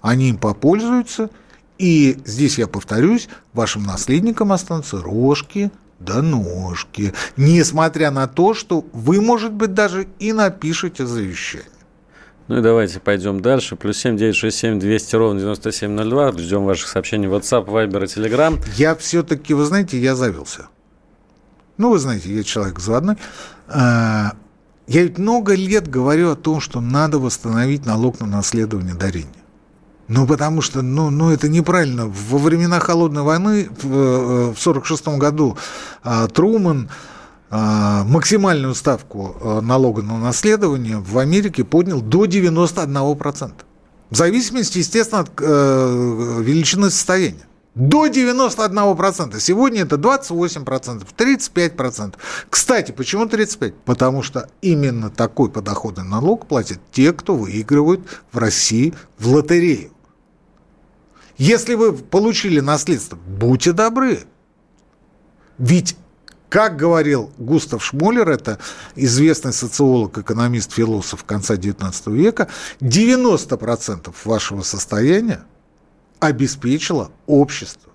[0.00, 1.28] они им попользуются,
[1.76, 9.20] и здесь я повторюсь, вашим наследникам останутся рожки, до ножки, несмотря на то, что вы,
[9.20, 11.68] может быть, даже и напишете завещание.
[12.46, 13.74] Ну и давайте пойдем дальше.
[13.74, 16.32] Плюс семь девять шесть семь двести ровно девяносто семь ноль два.
[16.32, 18.62] Ждем ваших сообщений в WhatsApp, Viber и Telegram.
[18.76, 20.68] Я все-таки, вы знаете, я завелся.
[21.78, 23.16] Ну, вы знаете, я человек заводной.
[23.66, 24.32] А,
[24.86, 29.43] я ведь много лет говорю о том, что надо восстановить налог на наследование дарения.
[30.08, 32.06] Ну, потому что, ну, ну, это неправильно.
[32.06, 35.56] Во времена Холодной войны в 1946 э, году
[36.02, 36.90] а, Труман
[37.50, 43.52] а, максимальную ставку а, налога на наследование в Америке поднял до 91%.
[44.10, 47.46] В зависимости, естественно, от э, величины состояния.
[47.74, 49.40] До 91%.
[49.40, 52.14] Сегодня это 28%, 35%.
[52.48, 53.74] Кстати, почему 35%?
[53.84, 59.90] Потому что именно такой подоходный налог платят те, кто выигрывают в России в лотерею.
[61.36, 64.20] Если вы получили наследство, будьте добры.
[65.58, 65.96] Ведь
[66.48, 68.60] как говорил Густав Шмолер, это
[68.94, 72.48] известный социолог, экономист, философ конца XIX века,
[72.80, 75.44] 90% вашего состояния
[76.20, 77.92] обеспечило общество.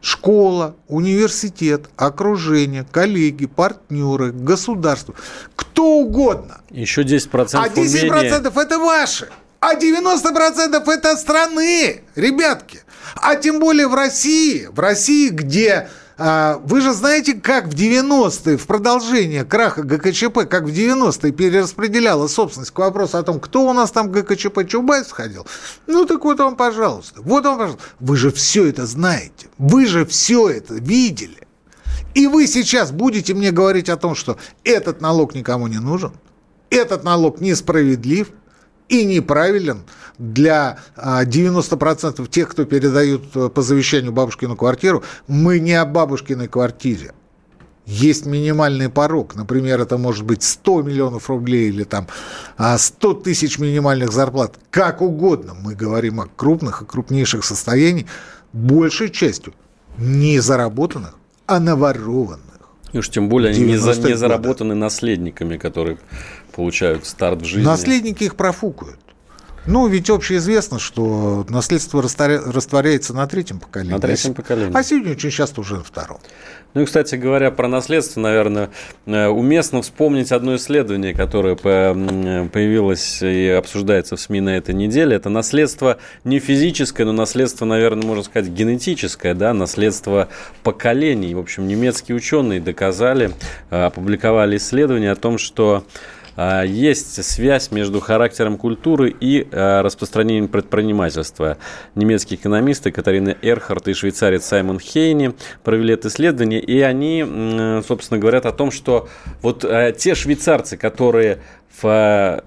[0.00, 5.14] Школа, университет, окружение, коллеги, партнеры, государство.
[5.54, 6.62] Кто угодно.
[6.70, 8.34] Еще 10% А 10% умения...
[8.34, 9.28] это ваши.
[9.60, 12.82] А 90% это страны, ребятки.
[13.16, 15.88] А тем более в России, в России, где
[16.22, 22.26] а, вы же знаете, как в 90-е, в продолжение краха ГКЧП, как в 90-е перераспределяла
[22.28, 25.46] собственность к вопросу о том, кто у нас там ГКЧП Чубайс сходил.
[25.86, 27.22] Ну так вот вам, пожалуйста.
[27.22, 27.82] Вот вам, пожалуйста.
[28.00, 29.48] Вы же все это знаете.
[29.56, 31.46] Вы же все это видели.
[32.14, 36.12] И вы сейчас будете мне говорить о том, что этот налог никому не нужен,
[36.68, 38.28] этот налог несправедлив,
[38.90, 39.84] и неправилен
[40.18, 45.02] для 90% а, тех, кто передают э, по завещанию бабушкину квартиру.
[45.28, 47.14] Мы не о бабушкиной квартире.
[47.86, 49.34] Есть минимальный порог.
[49.34, 52.08] Например, это может быть 100 миллионов рублей или там
[52.58, 54.56] 100 а, тысяч минимальных зарплат.
[54.70, 55.54] Как угодно.
[55.54, 58.08] Мы говорим о крупных и крупнейших состояниях,
[58.52, 59.54] большей частью
[59.96, 61.14] не заработанных,
[61.46, 62.49] а наворованных.
[62.92, 65.98] И уж тем более они не, за, не заработаны наследниками, которые
[66.52, 67.64] получают старт в жизни.
[67.64, 68.98] Наследники их профукают.
[69.66, 73.92] Ну, ведь общеизвестно, что наследство растворяется на третьем поколении.
[73.92, 74.72] На третьем поколении.
[74.74, 76.18] А сегодня очень часто уже на втором.
[76.72, 78.70] Ну и, кстати говоря, про наследство, наверное,
[79.06, 85.16] э, уместно вспомнить одно исследование, которое появилось и обсуждается в СМИ на этой неделе.
[85.16, 90.28] Это наследство не физическое, но наследство, наверное, можно сказать, генетическое, да, наследство
[90.62, 91.34] поколений.
[91.34, 93.32] В общем, немецкие ученые доказали,
[93.70, 95.84] э, опубликовали исследование о том, что
[96.66, 101.58] есть связь между характером культуры и а, распространением предпринимательства.
[101.94, 108.46] Немецкие экономисты Катарина Эрхард и швейцарец Саймон Хейни провели это исследование, и они, собственно, говорят
[108.46, 109.08] о том, что
[109.42, 109.64] вот
[109.98, 111.40] те швейцарцы, которые
[111.80, 112.42] в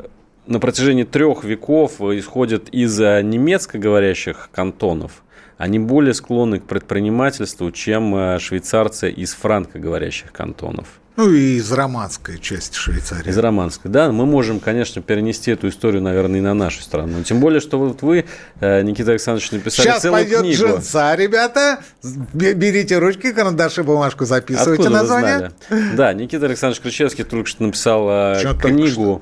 [0.45, 5.23] на протяжении трех веков исходят из немецко говорящих кантонов,
[5.57, 10.99] они более склонны к предпринимательству, чем э, швейцарцы из франкоговорящих кантонов.
[11.15, 13.29] Ну и из романской части Швейцарии.
[13.29, 14.11] Из романской, да.
[14.11, 17.21] Мы можем, конечно, перенести эту историю, наверное, и на нашу страну.
[17.21, 18.25] Тем более, что вот вы,
[18.59, 20.63] э, Никита Александрович, написали Сейчас целую пойдет книгу.
[20.63, 21.79] джинса, ребята.
[22.33, 25.51] Берите ручки, карандаши, бумажку, записывайте Откуда название.
[25.95, 29.21] Да, Никита Александрович Кричевский только что написал э, Что книгу.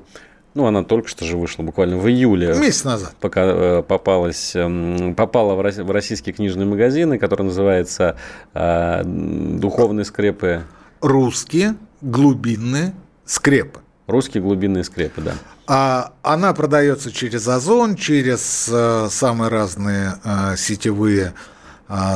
[0.53, 2.53] Ну, она только что же вышла, буквально в июле.
[2.55, 3.15] Месяц назад.
[3.19, 8.15] Пока э, попалась, эм, попала в российские книжные магазины, который называется
[8.53, 10.63] «Духовные скрепы».
[11.01, 12.93] Русские глубинные
[13.25, 13.79] скрепы.
[14.07, 15.33] Русские глубинные скрепы, да.
[15.67, 20.15] А она продается через Озон, через э, самые разные
[20.57, 21.33] сетевые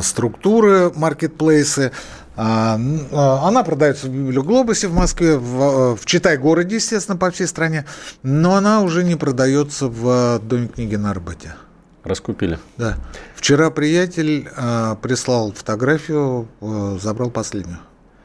[0.02, 1.92] структуры, маркетплейсы.
[2.38, 7.86] А, она продается в Библиоглобусе в Москве, в, в Читай-городе, естественно, по всей стране,
[8.24, 11.56] но она уже не продается в Доме книги на Арбате.
[12.04, 12.60] Раскупили?
[12.78, 12.98] Да.
[13.36, 17.80] Вчера приятель э, прислал фотографию, э, забрал последнюю.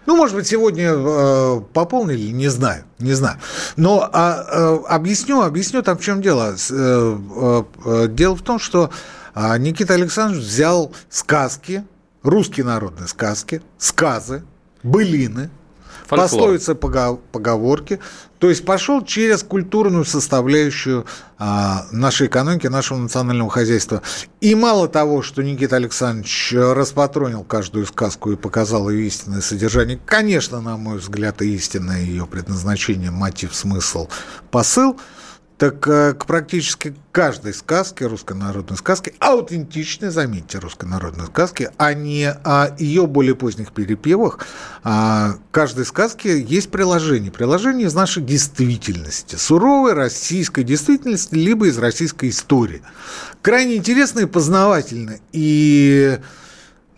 [0.06, 3.38] Ну, может быть, сегодня э, пополнили, не знаю, не знаю.
[3.76, 6.56] Но а, э, объясню, объясню там в чем дело.
[6.70, 7.18] Э,
[7.84, 8.90] э, дело в том, что
[9.34, 11.84] э, Никита Александрович взял сказки
[12.22, 14.42] русские народные сказки, сказы,
[14.82, 15.50] былины,
[16.06, 16.28] Фольклор.
[16.28, 18.00] пословицы, поговорки.
[18.40, 21.04] То есть пошел через культурную составляющую
[21.38, 24.02] а, нашей экономики, нашего национального хозяйства.
[24.40, 30.62] И мало того, что Никита Александрович распатронил каждую сказку и показал ее истинное содержание, конечно,
[30.62, 34.08] на мой взгляд, и истинное ее предназначение, мотив, смысл,
[34.50, 34.98] посыл–
[35.60, 41.92] так э, к практически каждой сказке, русской народной сказке, аутентичной, заметьте, русской народной сказки, а
[41.92, 44.38] не о ее более поздних перепевах,
[44.84, 47.30] а каждой сказке есть приложение.
[47.30, 52.80] Приложение из нашей действительности, суровой российской действительности, либо из российской истории.
[53.42, 55.18] Крайне интересно и познавательно.
[55.32, 56.20] И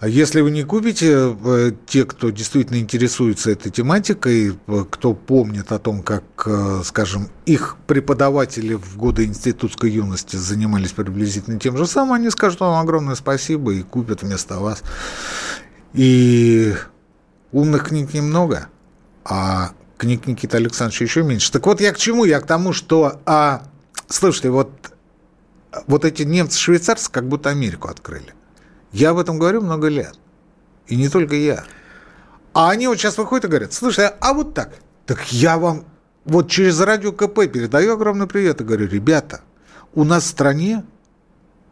[0.03, 5.71] а если вы не купите, э, те, кто действительно интересуется этой тематикой, э, кто помнит
[5.71, 11.87] о том, как, э, скажем, их преподаватели в годы институтской юности занимались приблизительно тем же
[11.87, 14.83] самым, они скажут вам огромное спасибо и купят вместо вас.
[15.93, 16.75] И
[17.53, 18.67] умных книг немного,
[19.25, 21.53] а книг Никиты Александровича еще меньше.
[21.53, 22.25] Так вот я к чему?
[22.25, 23.69] Я к тому, что, а,
[24.09, 24.73] слушайте, вот,
[25.87, 28.35] вот эти немцы-швейцарцы как будто Америку открыли.
[28.93, 30.15] Я об этом говорю много лет.
[30.87, 31.65] И не только я.
[32.53, 34.75] А они вот сейчас выходят и говорят, слушай, а вот так.
[35.07, 35.85] Так я вам
[36.25, 39.41] вот через радио КП передаю огромный привет и говорю, ребята,
[39.95, 40.85] у нас в стране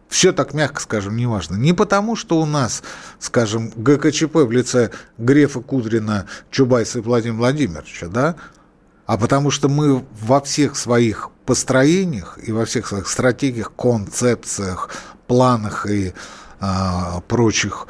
[0.09, 1.54] все так мягко скажем, неважно.
[1.56, 2.83] Не потому, что у нас,
[3.18, 8.35] скажем, ГКЧП в лице Грефа, Кудрина, Чубайса и Владимира Владимировича, да,
[9.06, 14.90] а потому что мы во всех своих построениях и во всех своих стратегиях, концепциях,
[15.26, 16.12] планах и
[16.61, 17.87] а, прочих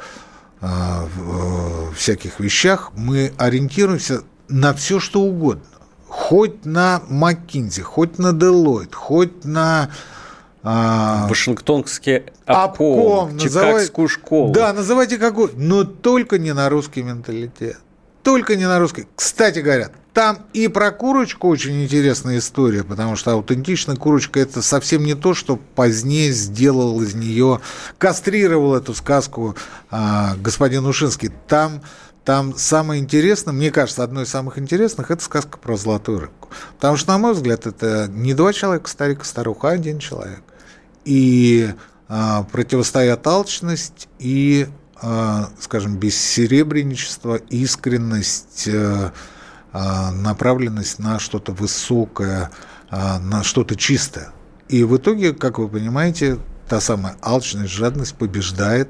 [0.61, 5.63] а, э, всяких вещах мы ориентируемся на все, что угодно.
[6.07, 9.89] Хоть на McKinsey, хоть на Deloitte, хоть на...
[10.63, 11.27] А...
[11.27, 14.53] Вашингтонский обком, обком Чикагскую школу.
[14.53, 17.79] Да, называйте какой, но только не на русский менталитет.
[18.23, 19.07] Только не на русский.
[19.15, 25.05] Кстати говорят, там и про курочку очень интересная история, потому что аутентичная курочка– это совсем
[25.05, 27.61] не то, что позднее сделал из нее,
[27.97, 29.55] кастрировал эту сказку
[29.89, 31.31] а, господин Ушинский.
[31.47, 31.81] Там,
[32.25, 36.49] там самое интересное, мне кажется, одно из самых интересных– это сказка про золотую рыбку.
[36.75, 40.43] Потому что, на мой взгляд, это не два человека, старик и старуха, а один человек.
[41.05, 41.73] И
[42.09, 44.67] а, противостоят алчность и,
[45.59, 49.13] скажем, бессеребренничество, искренность а,–
[49.73, 52.51] а, направленность на что-то высокое,
[52.91, 54.33] на что-то чистое.
[54.67, 58.89] И в итоге, как вы понимаете, та самая алчность, жадность побеждает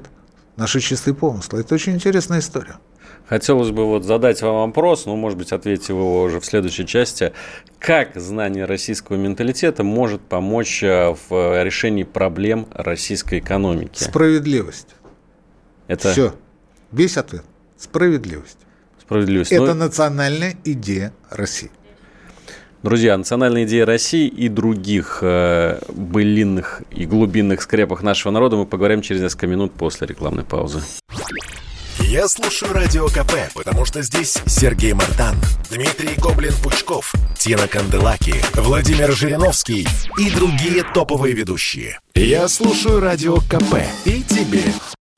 [0.56, 1.60] наши чистые помыслы.
[1.60, 2.76] Это очень интересная история.
[3.28, 7.32] Хотелось бы вот задать вам вопрос, ну, может быть, ответьте его уже в следующей части.
[7.78, 14.02] Как знание российского менталитета может помочь э, в решении проблем российской экономики?
[14.02, 14.88] Справедливость.
[15.86, 16.12] Это...
[16.12, 16.34] Все.
[16.90, 17.44] Весь ответ.
[17.76, 18.58] Справедливость
[19.12, 19.52] справедливость.
[19.52, 19.74] Это Но...
[19.74, 21.70] национальная идея России.
[22.82, 29.02] Друзья, национальная идея России и других э, былинных и глубинных скрепах нашего народа мы поговорим
[29.02, 30.82] через несколько минут после рекламной паузы.
[32.00, 35.36] Я слушаю Радио КП, потому что здесь Сергей Мартан,
[35.70, 39.86] Дмитрий Гоблин-Пучков, Тина Канделаки, Владимир Жириновский
[40.18, 42.00] и другие топовые ведущие.
[42.14, 44.64] Я слушаю Радио КП и тебе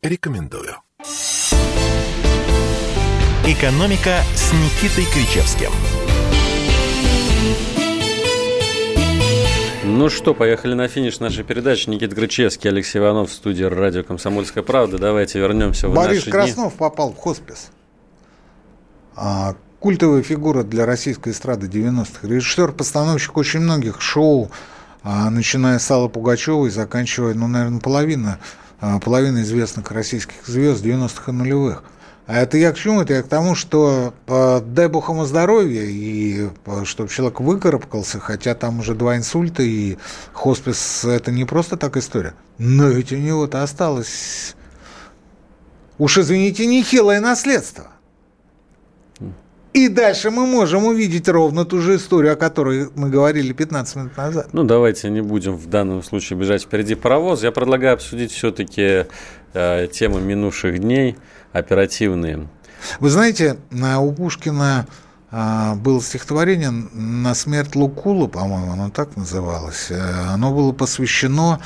[0.04, 0.76] рекомендую.
[3.46, 5.70] «Экономика» с Никитой Кричевским.
[9.84, 11.88] Ну что, поехали на финиш нашей передачи.
[11.88, 14.98] Никита Грачевский, Алексей Иванов в студии радио «Комсомольская правда».
[14.98, 16.78] Давайте вернемся в Борис наши Краснов дни.
[16.78, 17.70] попал в хоспис.
[19.14, 22.26] А, культовая фигура для российской эстрады 90-х.
[22.26, 24.50] Режиссер-постановщик очень многих шоу,
[25.02, 28.38] а, начиная с Аллы Пугачевой, заканчивая, ну, наверное, половина,
[29.02, 31.84] половина известных российских звезд 90-х и нулевых.
[32.26, 33.02] А это я к чему?
[33.02, 38.18] Это я к тому, что э, дай бог ему здоровья, и э, чтобы человек выкарабкался,
[38.18, 39.98] хотя там уже два инсульта, и
[40.32, 42.34] хоспис– это не просто так история.
[42.56, 44.56] Но ведь у него-то осталось,
[45.98, 47.88] уж извините, нехилое наследство.
[49.74, 54.16] И дальше мы можем увидеть ровно ту же историю, о которой мы говорили 15 минут
[54.16, 54.48] назад.
[54.52, 57.42] Ну, давайте не будем в данном случае бежать впереди паровоз.
[57.42, 59.06] Я предлагаю обсудить все-таки
[59.52, 61.16] э, темы минувших дней,
[61.52, 62.48] оперативные.
[63.00, 64.86] Вы знаете, у Пушкина
[65.36, 69.90] а, было стихотворение «На смерть Лукула», по-моему, оно так называлось.
[69.90, 71.60] Э, оно было посвящено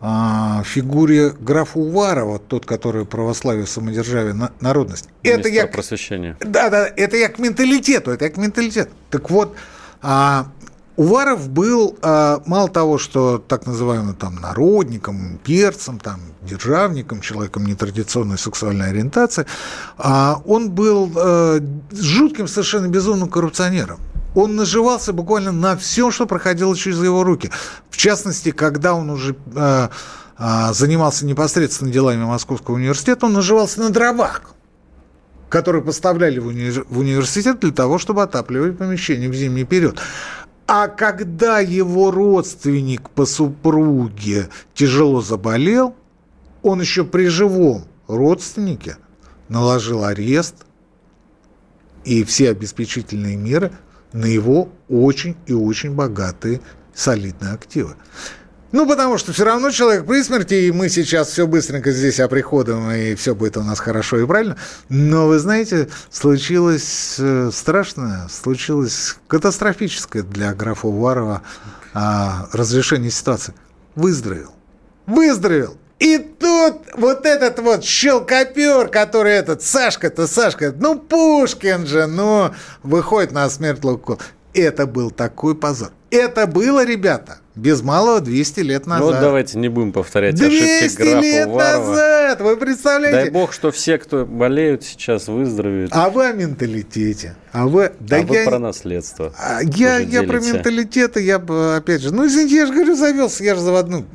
[0.00, 5.08] а, фигуре графа Уварова, тот, который православие, самодержавие, народность.
[5.22, 6.36] Это я просвещение.
[6.40, 8.90] Да, да, это я к менталитету, это я к менталитету.
[9.10, 9.56] Так вот,
[10.02, 10.48] а,
[10.96, 18.38] Уваров был, а, мало того, что так называемым там народником, перцем, там, державником, человеком нетрадиционной
[18.38, 19.46] сексуальной ориентации,
[19.98, 21.58] а, он был а,
[21.92, 23.98] жутким, совершенно безумным коррупционером.
[24.36, 27.50] Он наживался буквально на всем, что проходило через его руки.
[27.88, 29.34] В частности, когда он уже
[30.36, 34.42] занимался непосредственно делами Московского университета, он наживался на дровах
[35.48, 36.70] которые поставляли в, уни...
[36.70, 40.00] в университет для того, чтобы отапливать помещение в зимний период.
[40.66, 45.94] А когда его родственник по супруге тяжело заболел,
[46.62, 48.96] он еще при живом родственнике
[49.48, 50.56] наложил арест
[52.04, 53.72] и все обеспечительные меры
[54.12, 56.60] на его очень и очень богатые
[56.94, 57.94] солидные активы.
[58.72, 62.90] Ну, потому что все равно человек при смерти, и мы сейчас все быстренько здесь оприходуем,
[62.90, 64.56] и все будет у нас хорошо и правильно.
[64.88, 71.42] Но, вы знаете, случилось э, страшное, случилось катастрофическое для графа Уварова
[71.94, 73.54] а, разрешение ситуации.
[73.94, 74.52] Выздоровел.
[75.06, 75.78] Выздоровел.
[75.98, 82.50] И тут вот этот вот щелкопер, который этот, Сашка-то, Сашка, ну Пушкин же, ну,
[82.82, 84.18] выходит на смерть Лукул.
[84.52, 85.90] Это был такой позор.
[86.10, 89.04] Это было, ребята, без малого 200 лет назад.
[89.04, 91.90] Ну вот давайте не будем повторять ошибки графа лет Уварова.
[91.90, 93.18] назад, вы представляете?
[93.22, 95.90] Дай бог, что все, кто болеют сейчас, выздоровеют.
[95.94, 97.36] А вы о менталитете.
[97.52, 98.24] А вы, да а я...
[98.26, 99.34] вы про наследство.
[99.38, 103.54] А я, я про менталитет, я опять же, ну извините, я же говорю, завелся, я
[103.54, 104.06] же заводну.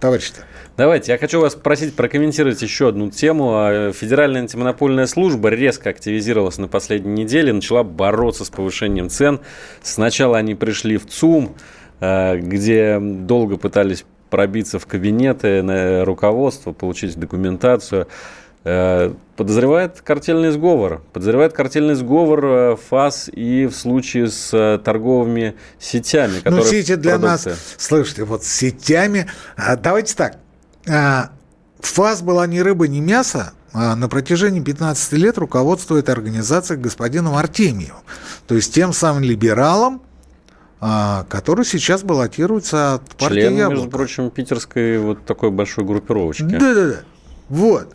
[0.00, 0.42] Товарищ-то.
[0.76, 3.52] Давайте, я хочу вас попросить прокомментировать еще одну тему.
[3.54, 9.40] А, Федеральная антимонопольная служба резко активизировалась на последней неделе, начала бороться с повышением цен.
[9.82, 11.54] Сначала они пришли в ЦУМ,
[12.00, 18.06] а, где долго пытались пробиться в кабинеты на руководство, получить документацию.
[18.68, 21.02] А, подозревает картельный сговор.
[21.12, 27.50] Подозревает картельный сговор ФАС и в случае с торговыми сетями, ну, сети для продукты.
[27.50, 27.58] нас...
[27.78, 29.28] Слушайте, вот с сетями...
[29.78, 30.38] Давайте так.
[31.78, 38.02] ФАС была ни рыба, ни мясо, а на протяжении 15 лет руководствует организацией господином Артемьевым.
[38.48, 40.02] То есть тем самым либералом,
[40.80, 43.74] который сейчас баллотируется от партии Член, Яблоко.
[43.74, 46.42] между прочим, питерской вот такой большой группировочки.
[46.42, 47.00] Да-да-да.
[47.48, 47.94] Вот.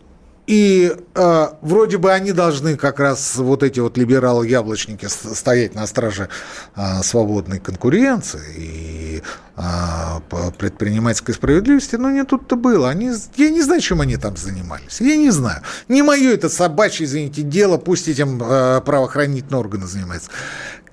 [0.52, 6.28] И э, вроде бы они должны как раз вот эти вот либералы-яблочники стоять на страже
[6.76, 9.22] э, свободной конкуренции и
[9.56, 9.62] э,
[10.58, 12.90] предпринимательской справедливости, но не тут-то было.
[12.90, 15.00] Они, я не знаю, чем они там занимались.
[15.00, 15.62] Я не знаю.
[15.88, 20.28] Не мое это собачье, извините, дело, пусть этим э, правоохранительные органы занимаются.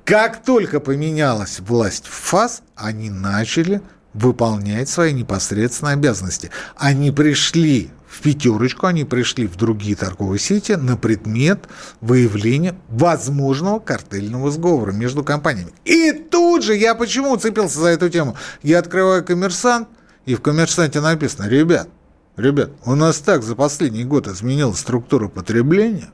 [0.05, 3.81] Как только поменялась власть в ФАС, они начали
[4.13, 6.49] выполнять свои непосредственные обязанности.
[6.77, 11.69] Они пришли в пятерочку, они пришли в другие торговые сети на предмет
[12.01, 15.71] выявления возможного картельного сговора между компаниями.
[15.85, 18.35] И тут же, я почему уцепился за эту тему?
[18.63, 19.87] Я открываю коммерсант,
[20.25, 21.87] и в коммерсанте написано, ребят,
[22.35, 26.11] ребят, у нас так за последний год изменилась структура потребления,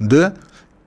[0.00, 0.34] да,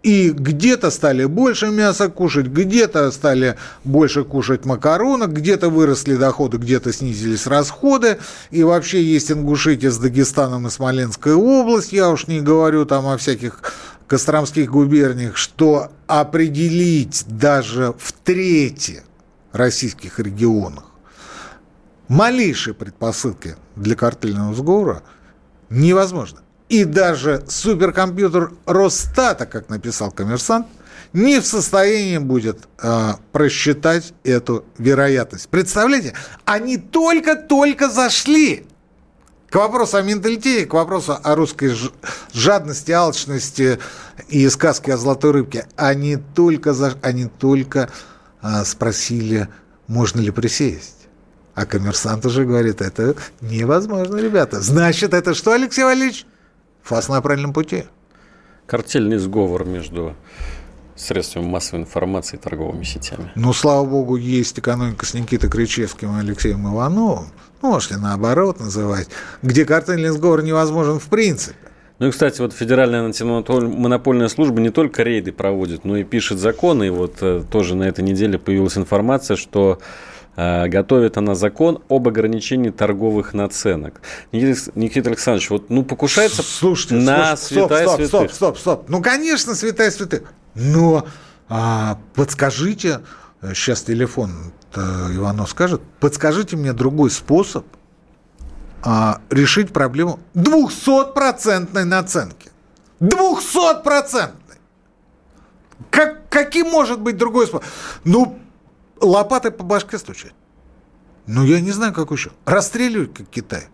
[0.04, 6.92] И где-то стали больше мяса кушать, где-то стали больше кушать макаронок, где-то выросли доходы, где-то
[6.92, 8.18] снизились расходы.
[8.50, 13.18] И вообще есть Ингушетия с Дагестаном и Смоленская область, я уж не говорю там о
[13.18, 13.62] всяких
[14.08, 19.04] Костромских губерниях, что определить даже в трети
[19.54, 20.92] российских регионах
[22.12, 25.02] малейшие предпосылки для картельного сговора
[25.70, 26.42] невозможно.
[26.72, 30.68] И даже суперкомпьютер Росстата, как написал коммерсант,
[31.12, 35.50] не в состоянии будет э, просчитать эту вероятность.
[35.50, 36.14] Представляете,
[36.46, 38.66] они только-только зашли
[39.50, 41.76] к вопросу о менталитете, к вопросу о русской
[42.32, 43.78] жадности, алчности
[44.30, 45.68] и сказке о золотой рыбке.
[45.76, 47.90] Они только, за, они только
[48.42, 49.50] а, спросили,
[49.88, 51.10] можно ли присесть.
[51.54, 54.62] А коммерсант уже говорит, это невозможно, ребята.
[54.62, 56.26] Значит, это что, Алексей Валерьевич?
[56.84, 57.86] Фас на правильном пути.
[58.66, 60.16] Картельный сговор между
[60.96, 63.32] средствами массовой информации и торговыми сетями.
[63.36, 67.28] Ну, слава богу, есть экономика с Никитой Кричевским и Алексеем Ивановым,
[67.62, 69.08] ну, можете наоборот называть,
[69.42, 71.56] где картельный сговор невозможен в принципе.
[72.00, 76.88] Ну и, кстати, вот Федеральная антимонопольная служба не только рейды проводит, но и пишет законы.
[76.88, 79.78] И вот э, тоже на этой неделе появилась информация, что
[80.36, 84.02] готовит она закон об ограничении торговых наценок.
[84.32, 88.08] Никита, Александрович, вот ну покушается Слушайте, на слушайте, святая стоп, стоп, святых.
[88.08, 88.90] Стоп, стоп, стоп.
[88.90, 90.24] Ну, конечно, святая святых.
[90.56, 91.06] Но
[91.50, 93.02] а, подскажите,
[93.54, 97.66] сейчас телефон Иванов скажет, подскажите мне другой способ
[98.84, 102.52] а, решить проблему 200-процентной наценки.
[103.00, 104.58] 200-процентной!
[105.90, 107.66] Как, каким может быть другой способ?
[108.04, 108.40] Ну,
[109.02, 110.34] лопатой по башке стучать.
[111.28, 112.32] Ну, я не знаю, как еще.
[112.46, 113.68] Расстреливать, как Китай.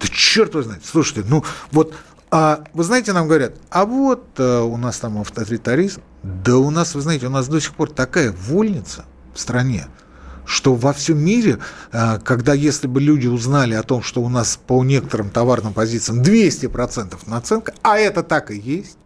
[0.00, 0.86] Да черт вы знаете.
[0.86, 1.94] Слушайте, ну, вот,
[2.30, 6.02] а, вы знаете, нам говорят, а вот а, у нас там авторитаризм.
[6.22, 9.04] Да у нас, вы знаете, у нас до сих пор такая вольница
[9.34, 9.86] в стране,
[10.44, 11.58] что во всем мире,
[11.92, 16.22] а, когда если бы люди узнали о том, что у нас по некоторым товарным позициям
[16.22, 18.96] 200% наценка, а это так и есть,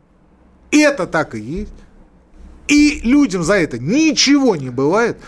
[0.70, 1.72] это так и есть,
[2.68, 5.18] и людям за это ничего не бывает,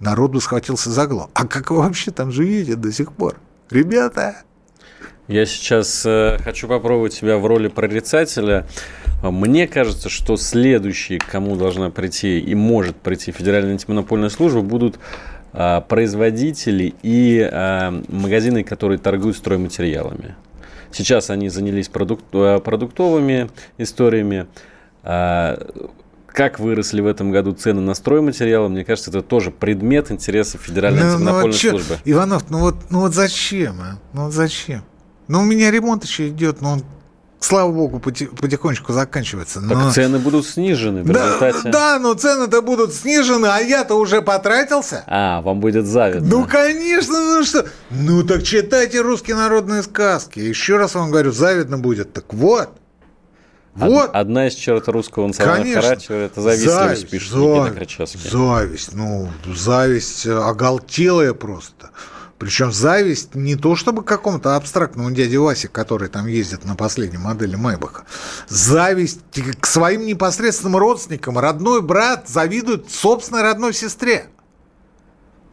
[0.00, 1.30] народ бы схватился за голову.
[1.34, 3.36] А как вы вообще там живете до сих пор?
[3.70, 4.42] Ребята,
[5.28, 8.66] я сейчас э, хочу попробовать себя в роли прорицателя.
[9.22, 14.98] Мне кажется, что следующие, кому должна прийти и может прийти Федеральная антимонопольная служба, будут
[15.52, 20.34] э, производители и э, магазины, которые торгуют стройматериалами.
[20.92, 24.46] Сейчас они занялись продук- э, продуктовыми историями.
[26.38, 31.02] Как выросли в этом году цены на стройматериалы, мне кажется, это тоже предмет интересов Федеральной
[31.02, 31.96] ну, антимонопольной ну, вот службы.
[32.04, 33.80] Иванов, ну вот, ну вот зачем?
[33.80, 33.98] А?
[34.12, 34.84] Ну вот зачем?
[35.26, 36.84] Ну, у меня ремонт еще идет, но он
[37.40, 39.60] слава богу, потихонечку заканчивается.
[39.60, 39.74] Но...
[39.74, 41.70] Так цены будут снижены в да, результате.
[41.70, 45.02] Да, но цены-то будут снижены, а я-то уже потратился.
[45.08, 46.28] А, вам будет завидно.
[46.28, 47.66] Ну, конечно, ну что?
[47.90, 50.38] Ну, так читайте русские народные сказки.
[50.38, 52.12] Еще раз вам говорю, завидно будет.
[52.12, 52.77] Так вот.
[53.74, 54.10] Вот.
[54.12, 61.32] Одна из черт русского национального характера– это завистливость, зависть, пишет зависть, Зависть, ну, зависть оголтелая
[61.32, 61.90] просто.
[62.38, 67.56] Причем зависть не то чтобы какому-то абстрактному дяде Васе, который там ездит на последней модели
[67.56, 68.04] Майбаха.
[68.48, 69.20] Зависть
[69.60, 71.38] к своим непосредственным родственникам.
[71.38, 74.26] Родной брат завидует собственной родной сестре.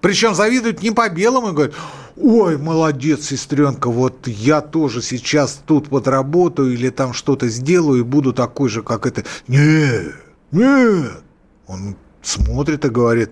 [0.05, 1.73] Причем завидуют не по белому и говорят,
[2.15, 8.31] ой, молодец, сестренка, вот я тоже сейчас тут подработаю или там что-то сделаю и буду
[8.31, 9.23] такой же, как это.
[9.47, 10.13] Нет,
[10.51, 11.23] нет.
[11.65, 13.31] Он смотрит и говорит,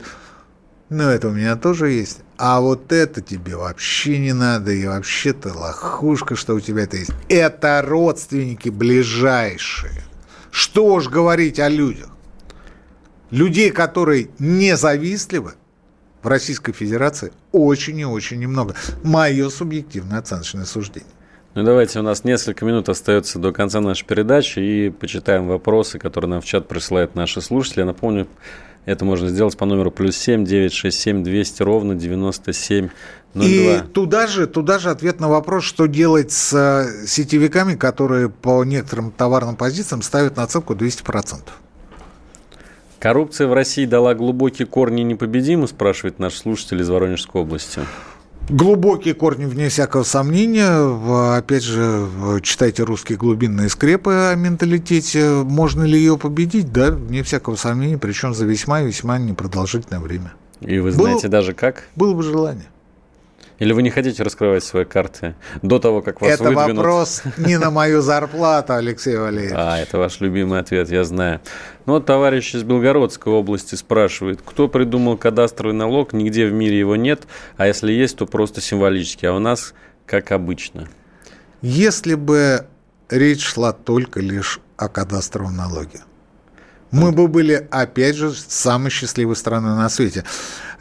[0.90, 2.22] ну, это у меня тоже есть.
[2.38, 7.12] А вот это тебе вообще не надо, и вообще-то лохушка, что у тебя это есть.
[7.30, 10.02] Это родственники ближайшие.
[10.50, 12.10] Что уж говорить о людях.
[13.30, 15.54] Людей, которые не завистливы,
[16.24, 18.76] в Российской Федерации очень и очень немного.
[19.04, 21.10] Мое субъективное оценочное суждение.
[21.56, 26.32] Ну давайте, у нас несколько минут остается до конца нашей передачи и почитаем вопросы, которые
[26.32, 27.82] нам в чат присылают наши слушатели.
[27.82, 28.28] Я напомню,
[28.86, 32.90] это можно сделать по номеру плюс 7 967 200 ровно 97
[33.36, 33.46] 02.
[33.46, 38.64] И туда же, туда же ответ на вопрос, что делать с э, сетевиками, которые по
[38.64, 41.42] некоторым товарным позициям ставят наценку 200%.
[43.04, 47.82] Коррупция в России дала глубокие корни непобедимы, спрашивает наш слушатель из Воронежской области.
[48.48, 51.36] Глубокие корни, вне всякого сомнения.
[51.36, 52.08] Опять же,
[52.42, 55.44] читайте русские глубинные скрепы о менталитете.
[55.44, 56.72] Можно ли ее победить?
[56.72, 60.32] Да, вне всякого сомнения, причем за весьма и весьма непродолжительное время.
[60.62, 61.90] И вы знаете было, даже как?
[61.98, 62.68] Было бы желание.
[63.64, 66.76] Или вы не хотите раскрывать свои карты до того, как вас Это выдвинут?
[66.76, 69.54] вопрос не на мою зарплату, Алексей Валерьевич.
[69.56, 71.40] А, это ваш любимый ответ, я знаю.
[71.86, 76.98] Ну вот товарищ из Белгородской области спрашивает, кто придумал кадастровый налог, нигде в мире его
[76.98, 77.22] нет,
[77.56, 79.74] а если есть, то просто символически, а у нас
[80.06, 80.90] как обычно.
[81.62, 82.66] Если бы
[83.10, 86.02] речь шла только лишь о кадастровом налоге,
[86.92, 90.26] мы бы были, опять же, самой счастливой страной на свете.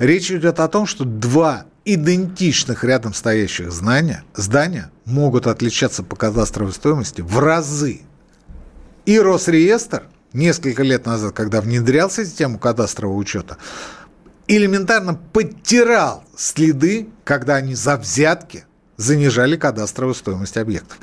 [0.01, 6.73] Речь идет о том, что два идентичных рядом стоящих здания, здания могут отличаться по кадастровой
[6.73, 8.03] стоимости в разы.
[9.05, 13.59] И Росреестр несколько лет назад, когда внедрялся систему кадастрового учета,
[14.47, 18.65] элементарно подтирал следы, когда они за взятки–
[18.97, 20.99] занижали кадастровую стоимость объектов.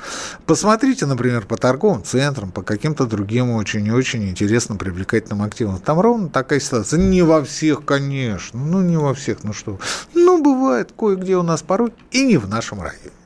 [0.46, 5.78] Посмотрите, например, по торговым центрам, по каким-то другим очень и очень интересным, привлекательным активам.
[5.78, 6.98] Там ровно такая ситуация.
[6.98, 8.58] Не во всех, конечно.
[8.58, 9.78] Ну, не во всех, ну что.
[10.14, 13.19] Ну, бывает кое-где у нас порой и не в нашем районе.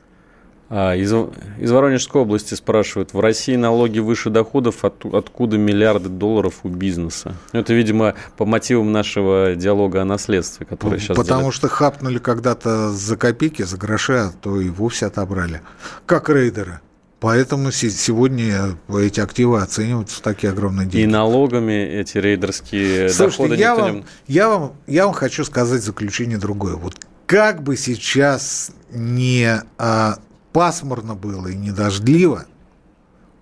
[0.69, 1.13] А, из,
[1.59, 7.35] из Воронежской области спрашивают, в России налоги выше доходов, от, откуда миллиарды долларов у бизнеса?
[7.53, 11.55] Ну, это, видимо, по мотивам нашего диалога о наследстве, который сейчас Потому делят.
[11.55, 15.61] что хапнули когда-то за копейки, за гроши, а то и вовсе отобрали.
[16.05, 16.79] Как рейдеры.
[17.19, 21.05] Поэтому сегодня эти активы оцениваются в такие огромные деньги.
[21.05, 24.05] И налогами эти рейдерские Слушайте, доходы я вам, не...
[24.27, 26.75] я, вам, я вам хочу сказать заключение другое.
[26.75, 26.95] Вот
[27.25, 30.17] как бы сейчас не а,
[30.55, 32.45] пасмурно было и не дождливо.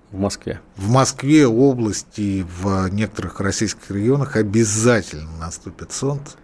[0.10, 0.60] В Москве.
[0.76, 6.38] В Москве, области, в некоторых российских регионах обязательно наступит солнце.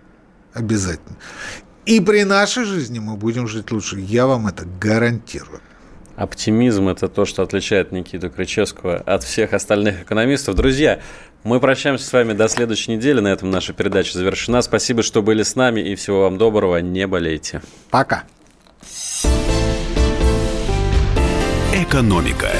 [0.53, 1.17] Обязательно.
[1.88, 3.99] И при нашей жизни мы будем жить лучше.
[3.99, 5.59] Я вам это гарантирую.
[6.15, 10.53] Оптимизм– это то, что отличает Никиту Кричевского от всех остальных экономистов.
[10.53, 10.99] Друзья,
[11.43, 13.22] мы прощаемся с вами до следующей недели.
[13.22, 14.61] На этом наша передача завершена.
[14.61, 16.78] Спасибо, что были с нами, и всего вам доброго.
[16.78, 17.63] Не болейте.
[17.89, 18.26] Пока.
[21.82, 22.51] Экономика.